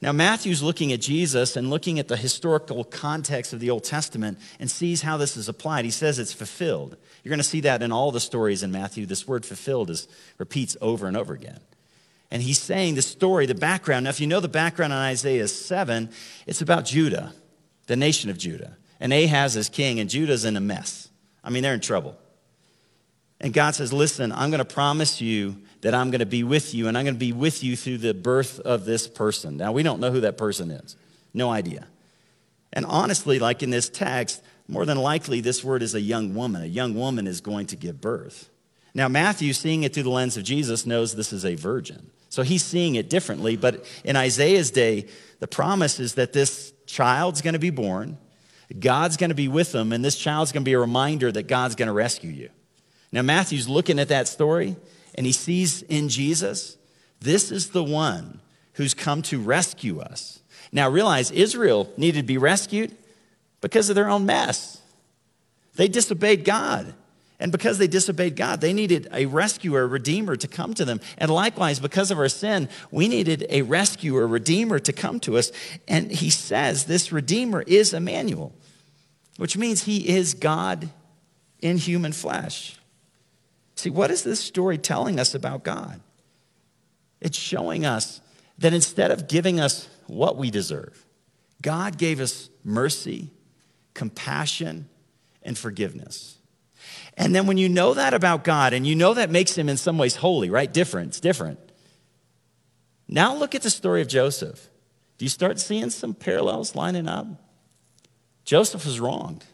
Now, 0.00 0.12
Matthew's 0.12 0.62
looking 0.62 0.92
at 0.92 1.00
Jesus 1.00 1.56
and 1.56 1.70
looking 1.70 1.98
at 1.98 2.08
the 2.08 2.16
historical 2.16 2.84
context 2.84 3.52
of 3.52 3.60
the 3.60 3.70
Old 3.70 3.84
Testament 3.84 4.38
and 4.58 4.70
sees 4.70 5.02
how 5.02 5.16
this 5.18 5.36
is 5.36 5.48
applied. 5.48 5.84
He 5.84 5.90
says 5.90 6.18
it's 6.18 6.32
fulfilled. 6.32 6.96
You're 7.22 7.30
going 7.30 7.38
to 7.38 7.44
see 7.44 7.60
that 7.60 7.82
in 7.82 7.92
all 7.92 8.10
the 8.10 8.20
stories 8.20 8.62
in 8.62 8.72
Matthew. 8.72 9.06
This 9.06 9.28
word 9.28 9.44
fulfilled 9.44 9.90
is 9.90 10.08
repeats 10.38 10.76
over 10.80 11.06
and 11.06 11.16
over 11.16 11.34
again. 11.34 11.60
And 12.30 12.42
he's 12.42 12.58
saying 12.58 12.94
the 12.94 13.02
story, 13.02 13.46
the 13.46 13.54
background. 13.54 14.04
Now, 14.04 14.10
if 14.10 14.20
you 14.20 14.26
know 14.26 14.40
the 14.40 14.48
background 14.48 14.92
on 14.92 14.98
Isaiah 14.98 15.46
7, 15.46 16.08
it's 16.46 16.62
about 16.62 16.86
Judah, 16.86 17.32
the 17.86 17.96
nation 17.96 18.30
of 18.30 18.38
Judah 18.38 18.76
and 19.00 19.12
Ahaz 19.12 19.56
is 19.56 19.68
king, 19.68 20.00
and 20.00 20.08
Judah's 20.08 20.46
in 20.46 20.56
a 20.56 20.60
mess. 20.60 21.10
I 21.42 21.50
mean, 21.50 21.62
they're 21.62 21.74
in 21.74 21.80
trouble. 21.80 22.16
And 23.38 23.52
God 23.52 23.74
says, 23.74 23.92
Listen, 23.92 24.32
I'm 24.32 24.50
going 24.50 24.60
to 24.60 24.64
promise 24.64 25.20
you 25.20 25.56
that 25.84 25.92
I'm 25.94 26.10
going 26.10 26.20
to 26.20 26.26
be 26.26 26.42
with 26.44 26.72
you, 26.72 26.88
and 26.88 26.96
I'm 26.96 27.04
going 27.04 27.14
to 27.14 27.20
be 27.20 27.34
with 27.34 27.62
you 27.62 27.76
through 27.76 27.98
the 27.98 28.14
birth 28.14 28.58
of 28.58 28.86
this 28.86 29.06
person. 29.06 29.58
Now, 29.58 29.70
we 29.70 29.82
don't 29.82 30.00
know 30.00 30.10
who 30.10 30.22
that 30.22 30.38
person 30.38 30.70
is, 30.70 30.96
no 31.34 31.50
idea. 31.50 31.86
And 32.72 32.86
honestly, 32.86 33.38
like 33.38 33.62
in 33.62 33.68
this 33.68 33.90
text, 33.90 34.42
more 34.66 34.86
than 34.86 34.96
likely, 34.96 35.42
this 35.42 35.62
word 35.62 35.82
is 35.82 35.94
a 35.94 36.00
young 36.00 36.34
woman. 36.34 36.62
A 36.62 36.66
young 36.66 36.94
woman 36.94 37.26
is 37.26 37.42
going 37.42 37.66
to 37.66 37.76
give 37.76 38.00
birth. 38.00 38.48
Now, 38.94 39.08
Matthew, 39.08 39.52
seeing 39.52 39.82
it 39.82 39.92
through 39.92 40.04
the 40.04 40.10
lens 40.10 40.38
of 40.38 40.44
Jesus, 40.44 40.86
knows 40.86 41.14
this 41.14 41.34
is 41.34 41.44
a 41.44 41.54
virgin. 41.54 42.10
So 42.30 42.40
he's 42.40 42.64
seeing 42.64 42.94
it 42.94 43.10
differently. 43.10 43.58
But 43.58 43.84
in 44.04 44.16
Isaiah's 44.16 44.70
day, 44.70 45.08
the 45.38 45.46
promise 45.46 46.00
is 46.00 46.14
that 46.14 46.32
this 46.32 46.72
child's 46.86 47.42
going 47.42 47.52
to 47.52 47.58
be 47.58 47.68
born. 47.68 48.16
God's 48.80 49.18
going 49.18 49.28
to 49.28 49.34
be 49.34 49.48
with 49.48 49.72
them, 49.72 49.92
and 49.92 50.02
this 50.02 50.16
child's 50.16 50.50
going 50.50 50.64
to 50.64 50.68
be 50.68 50.72
a 50.72 50.78
reminder 50.78 51.30
that 51.30 51.46
God's 51.46 51.74
going 51.74 51.88
to 51.88 51.92
rescue 51.92 52.30
you. 52.30 52.48
Now, 53.12 53.20
Matthew's 53.20 53.68
looking 53.68 53.98
at 53.98 54.08
that 54.08 54.28
story, 54.28 54.76
and 55.14 55.26
he 55.26 55.32
sees 55.32 55.82
in 55.82 56.08
Jesus, 56.08 56.76
this 57.20 57.50
is 57.50 57.70
the 57.70 57.84
one 57.84 58.40
who's 58.74 58.94
come 58.94 59.22
to 59.22 59.40
rescue 59.40 60.00
us. 60.00 60.40
Now, 60.72 60.88
realize 60.88 61.30
Israel 61.30 61.92
needed 61.96 62.20
to 62.20 62.26
be 62.26 62.38
rescued 62.38 62.96
because 63.60 63.88
of 63.88 63.94
their 63.94 64.08
own 64.08 64.26
mess. 64.26 64.80
They 65.76 65.88
disobeyed 65.88 66.44
God. 66.44 66.94
And 67.40 67.50
because 67.50 67.78
they 67.78 67.88
disobeyed 67.88 68.36
God, 68.36 68.60
they 68.60 68.72
needed 68.72 69.08
a 69.12 69.26
rescuer, 69.26 69.82
a 69.82 69.86
redeemer 69.86 70.36
to 70.36 70.48
come 70.48 70.72
to 70.74 70.84
them. 70.84 71.00
And 71.18 71.30
likewise, 71.30 71.80
because 71.80 72.10
of 72.10 72.18
our 72.18 72.28
sin, 72.28 72.68
we 72.90 73.08
needed 73.08 73.46
a 73.50 73.62
rescuer, 73.62 74.22
a 74.22 74.26
redeemer 74.26 74.78
to 74.78 74.92
come 74.92 75.20
to 75.20 75.36
us. 75.36 75.50
And 75.88 76.10
he 76.10 76.30
says 76.30 76.84
this 76.84 77.12
redeemer 77.12 77.62
is 77.62 77.92
Emmanuel, 77.92 78.52
which 79.36 79.56
means 79.56 79.82
he 79.82 80.08
is 80.08 80.34
God 80.34 80.88
in 81.60 81.76
human 81.76 82.12
flesh. 82.12 82.78
See, 83.84 83.90
what 83.90 84.10
is 84.10 84.22
this 84.22 84.40
story 84.40 84.78
telling 84.78 85.20
us 85.20 85.34
about 85.34 85.62
God? 85.62 86.00
It's 87.20 87.36
showing 87.36 87.84
us 87.84 88.22
that 88.56 88.72
instead 88.72 89.10
of 89.10 89.28
giving 89.28 89.60
us 89.60 89.90
what 90.06 90.38
we 90.38 90.50
deserve, 90.50 91.04
God 91.60 91.98
gave 91.98 92.18
us 92.18 92.48
mercy, 92.64 93.30
compassion, 93.92 94.88
and 95.42 95.58
forgiveness. 95.58 96.38
And 97.18 97.34
then 97.34 97.46
when 97.46 97.58
you 97.58 97.68
know 97.68 97.92
that 97.92 98.14
about 98.14 98.42
God 98.42 98.72
and 98.72 98.86
you 98.86 98.94
know 98.94 99.12
that 99.12 99.28
makes 99.28 99.54
him 99.58 99.68
in 99.68 99.76
some 99.76 99.98
ways 99.98 100.16
holy, 100.16 100.48
right? 100.48 100.72
Different, 100.72 101.08
it's 101.08 101.20
different. 101.20 101.58
Now 103.06 103.36
look 103.36 103.54
at 103.54 103.60
the 103.60 103.68
story 103.68 104.00
of 104.00 104.08
Joseph. 104.08 104.70
Do 105.18 105.26
you 105.26 105.28
start 105.30 105.60
seeing 105.60 105.90
some 105.90 106.14
parallels 106.14 106.74
lining 106.74 107.06
up? 107.06 107.26
Joseph 108.46 108.86
was 108.86 108.98
wronged. 108.98 109.44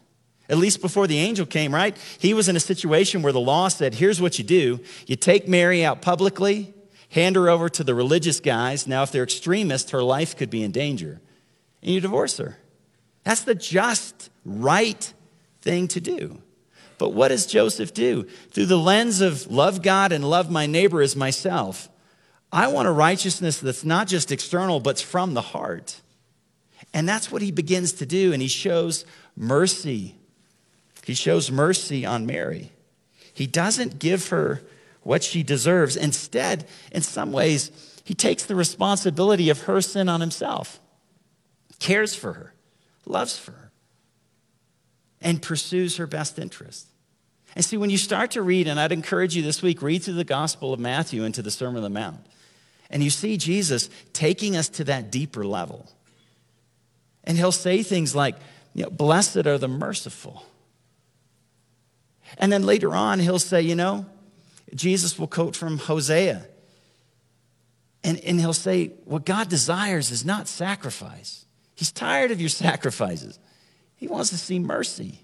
At 0.50 0.58
least 0.58 0.82
before 0.82 1.06
the 1.06 1.18
angel 1.18 1.46
came, 1.46 1.72
right? 1.72 1.96
He 2.18 2.34
was 2.34 2.48
in 2.48 2.56
a 2.56 2.60
situation 2.60 3.22
where 3.22 3.32
the 3.32 3.40
law 3.40 3.68
said, 3.68 3.94
here's 3.94 4.20
what 4.20 4.36
you 4.36 4.44
do 4.44 4.80
you 5.06 5.14
take 5.14 5.46
Mary 5.46 5.84
out 5.84 6.02
publicly, 6.02 6.74
hand 7.10 7.36
her 7.36 7.48
over 7.48 7.68
to 7.68 7.84
the 7.84 7.94
religious 7.94 8.40
guys. 8.40 8.86
Now, 8.86 9.04
if 9.04 9.12
they're 9.12 9.22
extremists, 9.22 9.92
her 9.92 10.02
life 10.02 10.36
could 10.36 10.50
be 10.50 10.64
in 10.64 10.72
danger. 10.72 11.20
And 11.82 11.92
you 11.92 12.00
divorce 12.00 12.36
her. 12.38 12.58
That's 13.22 13.42
the 13.42 13.54
just, 13.54 14.28
right 14.44 15.14
thing 15.62 15.86
to 15.88 16.00
do. 16.00 16.42
But 16.98 17.10
what 17.10 17.28
does 17.28 17.46
Joseph 17.46 17.94
do? 17.94 18.24
Through 18.50 18.66
the 18.66 18.76
lens 18.76 19.20
of 19.20 19.50
love 19.50 19.82
God 19.82 20.10
and 20.10 20.28
love 20.28 20.50
my 20.50 20.66
neighbor 20.66 21.00
as 21.00 21.14
myself, 21.14 21.88
I 22.52 22.66
want 22.68 22.88
a 22.88 22.92
righteousness 22.92 23.58
that's 23.58 23.84
not 23.84 24.08
just 24.08 24.32
external, 24.32 24.80
but 24.80 25.00
from 25.00 25.34
the 25.34 25.40
heart. 25.40 26.00
And 26.92 27.08
that's 27.08 27.30
what 27.30 27.40
he 27.40 27.52
begins 27.52 27.92
to 27.94 28.06
do. 28.06 28.32
And 28.32 28.42
he 28.42 28.48
shows 28.48 29.04
mercy. 29.36 30.16
He 31.04 31.14
shows 31.14 31.50
mercy 31.50 32.04
on 32.04 32.26
Mary. 32.26 32.72
He 33.32 33.46
doesn't 33.46 33.98
give 33.98 34.28
her 34.28 34.62
what 35.02 35.22
she 35.22 35.42
deserves. 35.42 35.96
Instead, 35.96 36.66
in 36.92 37.02
some 37.02 37.32
ways, 37.32 37.70
he 38.04 38.14
takes 38.14 38.44
the 38.44 38.54
responsibility 38.54 39.50
of 39.50 39.62
her 39.62 39.80
sin 39.80 40.08
on 40.08 40.20
himself, 40.20 40.80
cares 41.78 42.14
for 42.14 42.34
her, 42.34 42.54
loves 43.06 43.38
for 43.38 43.52
her, 43.52 43.70
and 45.20 45.40
pursues 45.40 45.96
her 45.96 46.06
best 46.06 46.38
interest. 46.38 46.86
And 47.56 47.64
see, 47.64 47.76
when 47.76 47.90
you 47.90 47.98
start 47.98 48.32
to 48.32 48.42
read, 48.42 48.68
and 48.68 48.78
I'd 48.78 48.92
encourage 48.92 49.34
you 49.34 49.42
this 49.42 49.62
week, 49.62 49.82
read 49.82 50.02
through 50.02 50.14
the 50.14 50.24
Gospel 50.24 50.72
of 50.72 50.80
Matthew 50.80 51.24
into 51.24 51.42
the 51.42 51.50
Sermon 51.50 51.78
on 51.78 51.82
the 51.82 51.90
Mount. 52.00 52.24
And 52.90 53.02
you 53.02 53.10
see 53.10 53.36
Jesus 53.36 53.90
taking 54.12 54.56
us 54.56 54.68
to 54.70 54.84
that 54.84 55.10
deeper 55.10 55.44
level. 55.44 55.88
And 57.24 57.36
he'll 57.36 57.52
say 57.52 57.82
things 57.82 58.14
like, 58.14 58.36
you 58.74 58.84
know, 58.84 58.90
Blessed 58.90 59.46
are 59.46 59.58
the 59.58 59.68
merciful. 59.68 60.44
And 62.38 62.52
then 62.52 62.64
later 62.64 62.94
on, 62.94 63.18
he'll 63.18 63.38
say, 63.38 63.62
You 63.62 63.74
know, 63.74 64.06
Jesus 64.74 65.18
will 65.18 65.26
quote 65.26 65.56
from 65.56 65.78
Hosea. 65.78 66.46
And, 68.02 68.18
and 68.20 68.40
he'll 68.40 68.52
say, 68.52 68.92
What 69.04 69.24
God 69.24 69.48
desires 69.48 70.10
is 70.10 70.24
not 70.24 70.48
sacrifice. 70.48 71.44
He's 71.74 71.92
tired 71.92 72.30
of 72.30 72.40
your 72.40 72.48
sacrifices. 72.50 73.38
He 73.96 74.08
wants 74.08 74.30
to 74.30 74.38
see 74.38 74.58
mercy. 74.58 75.20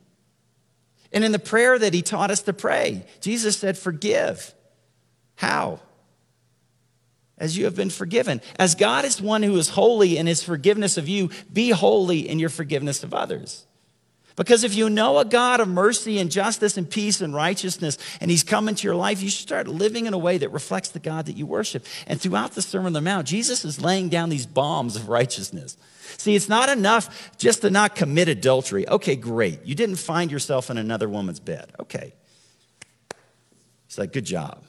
And 1.13 1.25
in 1.25 1.33
the 1.33 1.39
prayer 1.39 1.79
that 1.79 1.95
he 1.95 2.03
taught 2.03 2.31
us 2.31 2.43
to 2.43 2.53
pray, 2.53 3.07
Jesus 3.21 3.57
said, 3.57 3.79
Forgive. 3.79 4.55
How? 5.37 5.81
As 7.39 7.57
you 7.57 7.67
have 7.67 7.77
been 7.77 7.91
forgiven. 7.91 8.41
As 8.59 8.75
God 8.75 9.05
is 9.05 9.21
one 9.21 9.43
who 9.43 9.57
is 9.57 9.71
holy 9.71 10.17
in 10.17 10.27
his 10.27 10.43
forgiveness 10.43 10.97
of 10.97 11.09
you, 11.09 11.31
be 11.53 11.71
holy 11.71 12.29
in 12.29 12.39
your 12.39 12.49
forgiveness 12.49 13.03
of 13.03 13.13
others. 13.13 13.67
Because 14.37 14.65
if 14.65 14.75
you 14.75 14.91
know 14.91 15.19
a 15.19 15.25
God 15.25 15.61
of 15.61 15.69
mercy 15.69 16.19
and 16.19 16.31
justice 16.31 16.77
and 16.77 16.89
peace 16.89 17.23
and 17.23 17.35
righteousness, 17.35 17.97
and 18.21 18.31
He's 18.31 18.43
come 18.43 18.69
into 18.69 18.87
your 18.87 18.95
life, 18.95 19.23
you 19.23 19.31
should 19.31 19.49
start 19.49 19.67
living 19.67 20.05
in 20.05 20.13
a 20.13 20.19
way 20.19 20.37
that 20.39 20.51
reflects 20.51 20.91
the 20.91 20.99
God 20.99 21.27
that 21.27 21.37
you 21.37 21.47
worship. 21.47 21.87
And 22.07 22.21
throughout 22.21 22.53
the 22.53 22.61
Sermon 22.61 22.89
on 22.89 22.93
the 22.93 23.01
Mount, 23.01 23.27
Jesus 23.27 23.65
is 23.65 23.81
laying 23.81 24.11
down 24.11 24.29
these 24.29 24.47
bombs 24.47 24.95
of 24.95 25.09
righteousness. 25.09 25.79
See, 26.19 26.35
it's 26.35 26.51
not 26.51 26.69
enough 26.69 27.33
just 27.39 27.63
to 27.63 27.71
not 27.71 27.95
commit 27.95 28.29
adultery. 28.29 28.87
Okay, 28.87 29.17
great. 29.17 29.65
You 29.65 29.75
didn't 29.75 29.97
find 29.97 30.31
yourself 30.31 30.71
in 30.71 30.77
another 30.77 31.09
woman's 31.09 31.41
bed. 31.41 31.73
Okay. 31.81 32.13
He's 33.89 33.99
like, 33.99 34.13
good 34.13 34.25
job. 34.27 34.63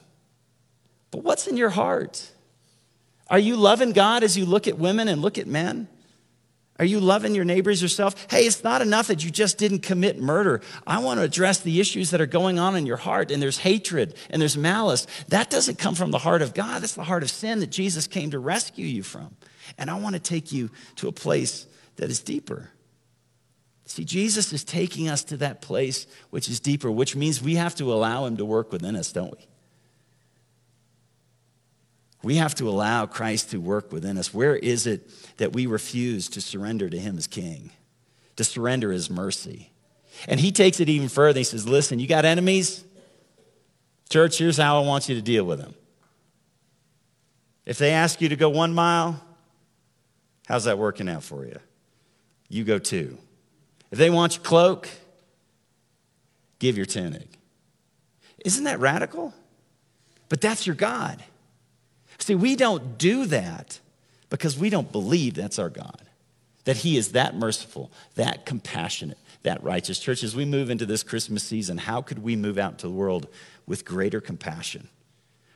But 1.10 1.24
what's 1.24 1.46
in 1.46 1.56
your 1.56 1.70
heart? 1.70 2.30
Are 3.28 3.38
you 3.38 3.56
loving 3.56 3.92
God 3.92 4.22
as 4.22 4.36
you 4.36 4.46
look 4.46 4.66
at 4.66 4.78
women 4.78 5.08
and 5.08 5.20
look 5.20 5.36
at 5.36 5.46
men? 5.46 5.88
Are 6.78 6.84
you 6.84 7.00
loving 7.00 7.34
your 7.34 7.44
neighbors 7.44 7.82
yourself? 7.82 8.14
Hey, 8.30 8.46
it's 8.46 8.62
not 8.62 8.82
enough 8.82 9.08
that 9.08 9.24
you 9.24 9.30
just 9.30 9.58
didn't 9.58 9.80
commit 9.80 10.20
murder. 10.20 10.60
I 10.86 11.00
want 11.00 11.18
to 11.18 11.24
address 11.24 11.58
the 11.58 11.80
issues 11.80 12.10
that 12.10 12.20
are 12.20 12.26
going 12.26 12.60
on 12.60 12.76
in 12.76 12.86
your 12.86 12.96
heart, 12.96 13.32
and 13.32 13.42
there's 13.42 13.58
hatred 13.58 14.14
and 14.30 14.40
there's 14.40 14.56
malice. 14.56 15.06
That 15.28 15.50
doesn't 15.50 15.78
come 15.78 15.96
from 15.96 16.12
the 16.12 16.18
heart 16.18 16.40
of 16.40 16.54
God, 16.54 16.82
that's 16.82 16.94
the 16.94 17.02
heart 17.02 17.24
of 17.24 17.30
sin 17.30 17.58
that 17.60 17.70
Jesus 17.70 18.06
came 18.06 18.30
to 18.30 18.38
rescue 18.38 18.86
you 18.86 19.02
from. 19.02 19.36
And 19.76 19.90
I 19.90 19.98
want 19.98 20.14
to 20.14 20.20
take 20.20 20.52
you 20.52 20.70
to 20.96 21.08
a 21.08 21.12
place 21.12 21.66
that 21.96 22.10
is 22.10 22.20
deeper. 22.20 22.70
See, 23.84 24.04
Jesus 24.04 24.52
is 24.52 24.62
taking 24.62 25.08
us 25.08 25.24
to 25.24 25.38
that 25.38 25.60
place 25.62 26.06
which 26.30 26.48
is 26.48 26.60
deeper, 26.60 26.90
which 26.90 27.16
means 27.16 27.42
we 27.42 27.56
have 27.56 27.74
to 27.76 27.92
allow 27.92 28.26
Him 28.26 28.36
to 28.36 28.44
work 28.44 28.70
within 28.70 28.94
us, 28.94 29.10
don't 29.10 29.32
we? 29.36 29.47
We 32.22 32.36
have 32.36 32.54
to 32.56 32.68
allow 32.68 33.06
Christ 33.06 33.50
to 33.50 33.58
work 33.58 33.92
within 33.92 34.18
us. 34.18 34.34
Where 34.34 34.56
is 34.56 34.86
it 34.86 35.08
that 35.36 35.52
we 35.52 35.66
refuse 35.66 36.28
to 36.30 36.40
surrender 36.40 36.90
to 36.90 36.98
Him 36.98 37.16
as 37.16 37.26
King, 37.26 37.70
to 38.36 38.44
surrender 38.44 38.90
His 38.90 39.08
mercy? 39.08 39.70
And 40.26 40.40
He 40.40 40.50
takes 40.50 40.80
it 40.80 40.88
even 40.88 41.08
further. 41.08 41.38
He 41.38 41.44
says, 41.44 41.68
Listen, 41.68 41.98
you 41.98 42.08
got 42.08 42.24
enemies? 42.24 42.84
Church, 44.10 44.38
here's 44.38 44.56
how 44.56 44.82
I 44.82 44.86
want 44.86 45.08
you 45.08 45.14
to 45.14 45.22
deal 45.22 45.44
with 45.44 45.58
them. 45.60 45.74
If 47.66 47.78
they 47.78 47.90
ask 47.90 48.20
you 48.20 48.30
to 48.30 48.36
go 48.36 48.48
one 48.48 48.72
mile, 48.72 49.22
how's 50.46 50.64
that 50.64 50.78
working 50.78 51.08
out 51.08 51.22
for 51.22 51.44
you? 51.44 51.58
You 52.48 52.64
go 52.64 52.78
two. 52.78 53.18
If 53.90 53.98
they 53.98 54.08
want 54.08 54.36
your 54.36 54.44
cloak, 54.44 54.88
give 56.58 56.76
your 56.76 56.86
tunic. 56.86 57.28
Isn't 58.44 58.64
that 58.64 58.80
radical? 58.80 59.34
But 60.30 60.40
that's 60.40 60.66
your 60.66 60.76
God. 60.76 61.22
See, 62.18 62.34
we 62.34 62.56
don't 62.56 62.98
do 62.98 63.26
that 63.26 63.80
because 64.30 64.58
we 64.58 64.70
don't 64.70 64.90
believe 64.92 65.34
that's 65.34 65.58
our 65.58 65.70
God, 65.70 66.02
that 66.64 66.78
He 66.78 66.96
is 66.96 67.12
that 67.12 67.34
merciful, 67.34 67.90
that 68.16 68.44
compassionate, 68.44 69.18
that 69.42 69.62
righteous. 69.62 69.98
Church, 69.98 70.22
as 70.22 70.36
we 70.36 70.44
move 70.44 70.70
into 70.70 70.86
this 70.86 71.02
Christmas 71.02 71.42
season, 71.42 71.78
how 71.78 72.02
could 72.02 72.22
we 72.22 72.36
move 72.36 72.58
out 72.58 72.72
into 72.72 72.86
the 72.86 72.92
world 72.92 73.28
with 73.66 73.84
greater 73.84 74.20
compassion, 74.20 74.88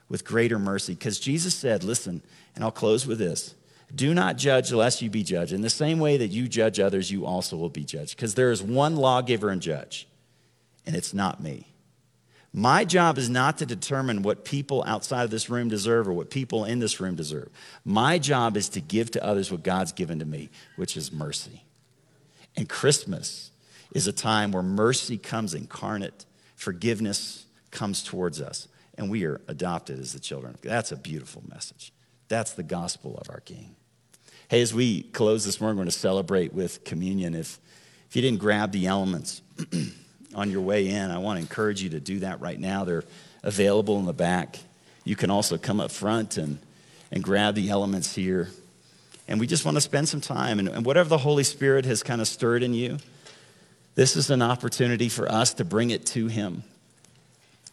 with 0.08 0.24
greater 0.24 0.58
mercy? 0.58 0.94
Because 0.94 1.18
Jesus 1.18 1.54
said, 1.54 1.84
listen, 1.84 2.22
and 2.54 2.64
I'll 2.64 2.70
close 2.70 3.06
with 3.06 3.18
this 3.18 3.54
do 3.94 4.14
not 4.14 4.38
judge 4.38 4.72
lest 4.72 5.02
you 5.02 5.10
be 5.10 5.22
judged. 5.22 5.52
In 5.52 5.60
the 5.60 5.70
same 5.70 5.98
way 5.98 6.16
that 6.16 6.28
you 6.28 6.48
judge 6.48 6.80
others, 6.80 7.10
you 7.10 7.26
also 7.26 7.56
will 7.56 7.68
be 7.68 7.84
judged. 7.84 8.16
Because 8.16 8.34
there 8.34 8.50
is 8.50 8.62
one 8.62 8.96
lawgiver 8.96 9.50
and 9.50 9.60
judge, 9.60 10.08
and 10.86 10.96
it's 10.96 11.12
not 11.12 11.42
me. 11.42 11.71
My 12.52 12.84
job 12.84 13.16
is 13.16 13.30
not 13.30 13.58
to 13.58 13.66
determine 13.66 14.22
what 14.22 14.44
people 14.44 14.84
outside 14.86 15.24
of 15.24 15.30
this 15.30 15.48
room 15.48 15.68
deserve 15.68 16.06
or 16.06 16.12
what 16.12 16.30
people 16.30 16.64
in 16.66 16.80
this 16.80 17.00
room 17.00 17.14
deserve. 17.14 17.48
My 17.84 18.18
job 18.18 18.58
is 18.58 18.68
to 18.70 18.80
give 18.80 19.10
to 19.12 19.24
others 19.24 19.50
what 19.50 19.62
God's 19.62 19.92
given 19.92 20.18
to 20.18 20.26
me, 20.26 20.50
which 20.76 20.96
is 20.96 21.10
mercy. 21.10 21.64
And 22.54 22.68
Christmas 22.68 23.50
is 23.94 24.06
a 24.06 24.12
time 24.12 24.52
where 24.52 24.62
mercy 24.62 25.16
comes 25.16 25.54
incarnate, 25.54 26.26
forgiveness 26.54 27.46
comes 27.70 28.02
towards 28.02 28.40
us, 28.40 28.68
and 28.98 29.10
we 29.10 29.24
are 29.24 29.40
adopted 29.48 29.98
as 29.98 30.12
the 30.12 30.20
children. 30.20 30.56
That's 30.62 30.92
a 30.92 30.96
beautiful 30.96 31.42
message. 31.48 31.90
That's 32.28 32.52
the 32.52 32.62
gospel 32.62 33.16
of 33.16 33.30
our 33.30 33.40
King. 33.40 33.76
Hey, 34.48 34.60
as 34.60 34.74
we 34.74 35.04
close 35.04 35.46
this 35.46 35.58
morning, 35.58 35.76
we're 35.76 35.84
going 35.84 35.92
to 35.92 35.98
celebrate 35.98 36.52
with 36.52 36.84
communion. 36.84 37.34
If, 37.34 37.58
if 38.10 38.16
you 38.16 38.20
didn't 38.20 38.40
grab 38.40 38.72
the 38.72 38.86
elements, 38.86 39.40
on 40.34 40.50
your 40.50 40.60
way 40.60 40.88
in, 40.88 41.10
I 41.10 41.18
want 41.18 41.38
to 41.38 41.40
encourage 41.40 41.82
you 41.82 41.90
to 41.90 42.00
do 42.00 42.20
that 42.20 42.40
right 42.40 42.58
now. 42.58 42.84
They're 42.84 43.04
available 43.42 43.98
in 43.98 44.06
the 44.06 44.12
back. 44.12 44.58
You 45.04 45.16
can 45.16 45.30
also 45.30 45.58
come 45.58 45.80
up 45.80 45.90
front 45.90 46.36
and, 46.36 46.58
and 47.10 47.22
grab 47.22 47.54
the 47.54 47.70
elements 47.70 48.14
here. 48.14 48.50
And 49.28 49.40
we 49.40 49.46
just 49.46 49.64
want 49.64 49.76
to 49.76 49.80
spend 49.80 50.08
some 50.08 50.20
time. 50.20 50.58
And, 50.58 50.68
and 50.68 50.84
whatever 50.84 51.08
the 51.08 51.18
Holy 51.18 51.44
Spirit 51.44 51.84
has 51.84 52.02
kind 52.02 52.20
of 52.20 52.28
stirred 52.28 52.62
in 52.62 52.74
you, 52.74 52.98
this 53.94 54.16
is 54.16 54.30
an 54.30 54.42
opportunity 54.42 55.08
for 55.08 55.30
us 55.30 55.54
to 55.54 55.64
bring 55.64 55.90
it 55.90 56.06
to 56.06 56.28
Him, 56.28 56.62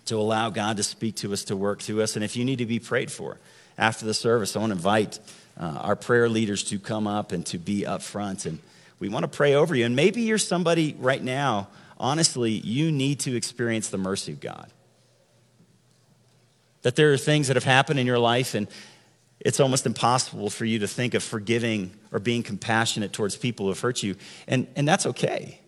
to 0.05 0.17
allow 0.17 0.49
God 0.49 0.77
to 0.77 0.83
speak 0.83 1.15
to 1.17 1.33
us, 1.33 1.45
to 1.45 1.55
work 1.55 1.81
through 1.81 2.01
us. 2.01 2.15
And 2.15 2.25
if 2.25 2.35
you 2.35 2.43
need 2.43 2.57
to 2.57 2.65
be 2.65 2.79
prayed 2.79 3.11
for 3.11 3.37
after 3.77 4.05
the 4.05 4.13
service, 4.13 4.55
I 4.55 4.59
want 4.59 4.71
to 4.71 4.75
invite 4.75 5.19
uh, 5.57 5.79
our 5.81 5.95
prayer 5.95 6.27
leaders 6.29 6.63
to 6.65 6.79
come 6.79 7.07
up 7.07 7.31
and 7.31 7.45
to 7.47 7.57
be 7.57 7.85
up 7.85 8.01
front. 8.01 8.45
And 8.45 8.59
we 8.99 9.07
want 9.07 9.23
to 9.23 9.29
pray 9.29 9.53
over 9.55 9.75
you. 9.75 9.85
And 9.85 9.95
maybe 9.95 10.21
you're 10.23 10.37
somebody 10.37 10.95
right 10.99 11.23
now 11.23 11.69
honestly, 11.99 12.51
you 12.51 12.91
need 12.91 13.19
to 13.21 13.35
experience 13.35 13.89
the 13.89 13.97
mercy 13.97 14.31
of 14.31 14.39
God. 14.39 14.71
That 16.83 16.95
there 16.95 17.11
are 17.11 17.17
things 17.17 17.47
that 17.47 17.55
have 17.55 17.65
happened 17.65 17.99
in 17.99 18.07
your 18.07 18.19
life, 18.19 18.55
and 18.55 18.67
it's 19.39 19.59
almost 19.59 19.85
impossible 19.85 20.49
for 20.49 20.65
you 20.65 20.79
to 20.79 20.87
think 20.87 21.13
of 21.13 21.23
forgiving 21.23 21.91
or 22.11 22.19
being 22.19 22.43
compassionate 22.43 23.13
towards 23.13 23.35
people 23.35 23.65
who 23.65 23.71
have 23.71 23.79
hurt 23.79 24.03
you. 24.03 24.15
And, 24.47 24.67
and 24.75 24.87
that's 24.87 25.05
okay. 25.05 25.59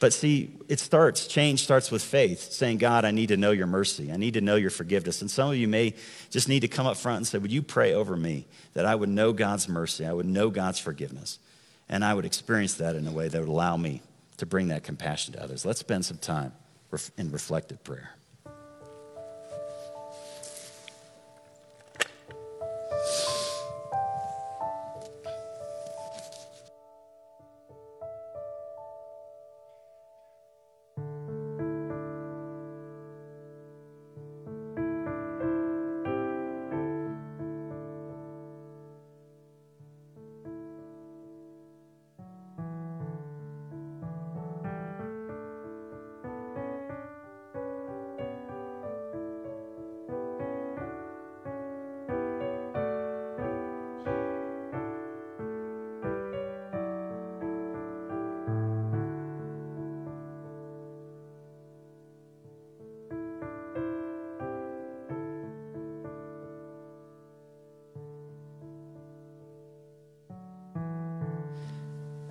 But 0.00 0.12
see, 0.12 0.58
it 0.68 0.80
starts, 0.80 1.26
change 1.26 1.62
starts 1.62 1.90
with 1.90 2.02
faith, 2.02 2.52
saying, 2.52 2.78
God, 2.78 3.04
I 3.04 3.10
need 3.10 3.28
to 3.28 3.36
know 3.36 3.52
your 3.52 3.66
mercy. 3.66 4.12
I 4.12 4.16
need 4.16 4.34
to 4.34 4.40
know 4.40 4.56
your 4.56 4.70
forgiveness. 4.70 5.22
And 5.22 5.30
some 5.30 5.50
of 5.50 5.56
you 5.56 5.68
may 5.68 5.94
just 6.30 6.48
need 6.48 6.60
to 6.60 6.68
come 6.68 6.86
up 6.86 6.96
front 6.96 7.18
and 7.18 7.26
say, 7.26 7.38
Would 7.38 7.52
you 7.52 7.62
pray 7.62 7.94
over 7.94 8.16
me 8.16 8.46
that 8.74 8.84
I 8.84 8.94
would 8.94 9.08
know 9.08 9.32
God's 9.32 9.68
mercy? 9.68 10.04
I 10.04 10.12
would 10.12 10.26
know 10.26 10.50
God's 10.50 10.78
forgiveness. 10.78 11.38
And 11.88 12.04
I 12.04 12.12
would 12.12 12.24
experience 12.24 12.74
that 12.74 12.96
in 12.96 13.06
a 13.06 13.12
way 13.12 13.28
that 13.28 13.40
would 13.40 13.48
allow 13.48 13.76
me 13.76 14.02
to 14.38 14.46
bring 14.46 14.68
that 14.68 14.82
compassion 14.82 15.34
to 15.34 15.42
others. 15.42 15.64
Let's 15.64 15.80
spend 15.80 16.04
some 16.04 16.18
time 16.18 16.52
in 17.16 17.30
reflective 17.30 17.82
prayer. 17.84 18.10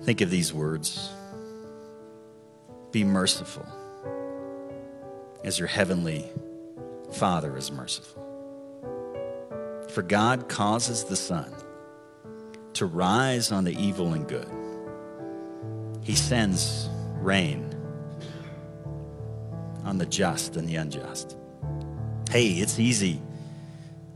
Think 0.04 0.20
of 0.20 0.30
these 0.30 0.52
words 0.52 1.10
Be 2.92 3.04
merciful 3.04 3.66
as 5.42 5.58
your 5.58 5.68
heavenly 5.68 6.30
Father 7.12 7.56
is 7.56 7.70
merciful. 7.70 8.22
For 9.90 10.02
God 10.02 10.48
causes 10.48 11.04
the 11.04 11.16
sun 11.16 11.54
to 12.74 12.86
rise 12.86 13.52
on 13.52 13.64
the 13.64 13.74
evil 13.80 14.12
and 14.12 14.28
good, 14.28 14.48
He 16.02 16.14
sends 16.14 16.88
rain 17.20 17.74
on 19.84 19.98
the 19.98 20.06
just 20.06 20.56
and 20.56 20.68
the 20.68 20.76
unjust. 20.76 21.36
Hey, 22.30 22.48
it's 22.48 22.78
easy 22.78 23.22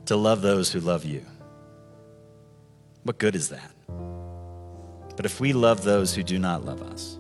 to 0.06 0.16
love 0.16 0.42
those 0.42 0.72
who 0.72 0.80
love 0.80 1.04
you. 1.04 1.24
What 3.04 3.18
good 3.18 3.36
is 3.36 3.50
that? 3.50 3.70
But 5.18 5.26
if 5.26 5.40
we 5.40 5.52
love 5.52 5.82
those 5.82 6.14
who 6.14 6.22
do 6.22 6.38
not 6.38 6.64
love 6.64 6.80
us, 6.80 7.18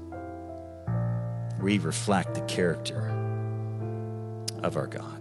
we 1.60 1.78
reflect 1.78 2.34
the 2.34 2.42
character 2.42 3.08
of 4.62 4.76
our 4.76 4.86
God. 4.86 5.20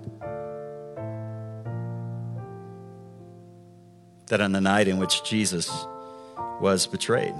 That 4.27 4.41
on 4.41 4.51
the 4.51 4.61
night 4.61 4.87
in 4.87 4.97
which 4.97 5.23
Jesus 5.23 5.71
was 6.61 6.85
betrayed, 6.85 7.33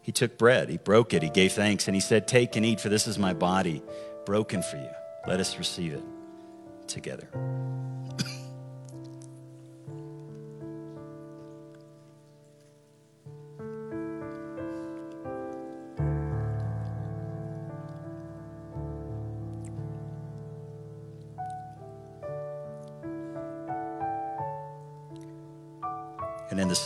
he 0.00 0.10
took 0.10 0.38
bread, 0.38 0.70
he 0.70 0.78
broke 0.78 1.12
it, 1.12 1.22
he 1.22 1.28
gave 1.28 1.52
thanks, 1.52 1.86
and 1.86 1.94
he 1.94 2.00
said, 2.00 2.26
Take 2.26 2.56
and 2.56 2.64
eat, 2.64 2.80
for 2.80 2.88
this 2.88 3.06
is 3.06 3.18
my 3.18 3.34
body 3.34 3.82
broken 4.24 4.62
for 4.62 4.78
you. 4.78 4.90
Let 5.26 5.38
us 5.38 5.58
receive 5.58 5.92
it 5.92 6.04
together. 6.86 7.28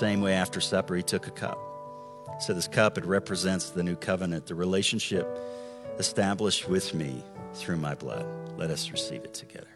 Same 0.03 0.21
way, 0.21 0.35
after 0.35 0.61
supper, 0.61 0.97
he 0.97 1.03
took 1.05 1.29
a 1.29 1.31
cup. 1.31 1.57
So 2.41 2.53
this 2.55 2.67
cup, 2.67 2.99
it 2.99 3.05
represents 3.05 3.71
the 3.71 3.85
new 3.85 3.95
covenant, 3.95 4.47
the 4.47 4.57
relationship 4.57 5.29
established 5.97 6.69
with 6.69 6.93
me 6.93 7.23
through 7.55 7.77
my 7.77 7.95
blood. 7.95 8.27
Let 8.59 8.71
us 8.71 8.91
receive 8.91 9.23
it 9.23 9.33
together. 9.33 9.69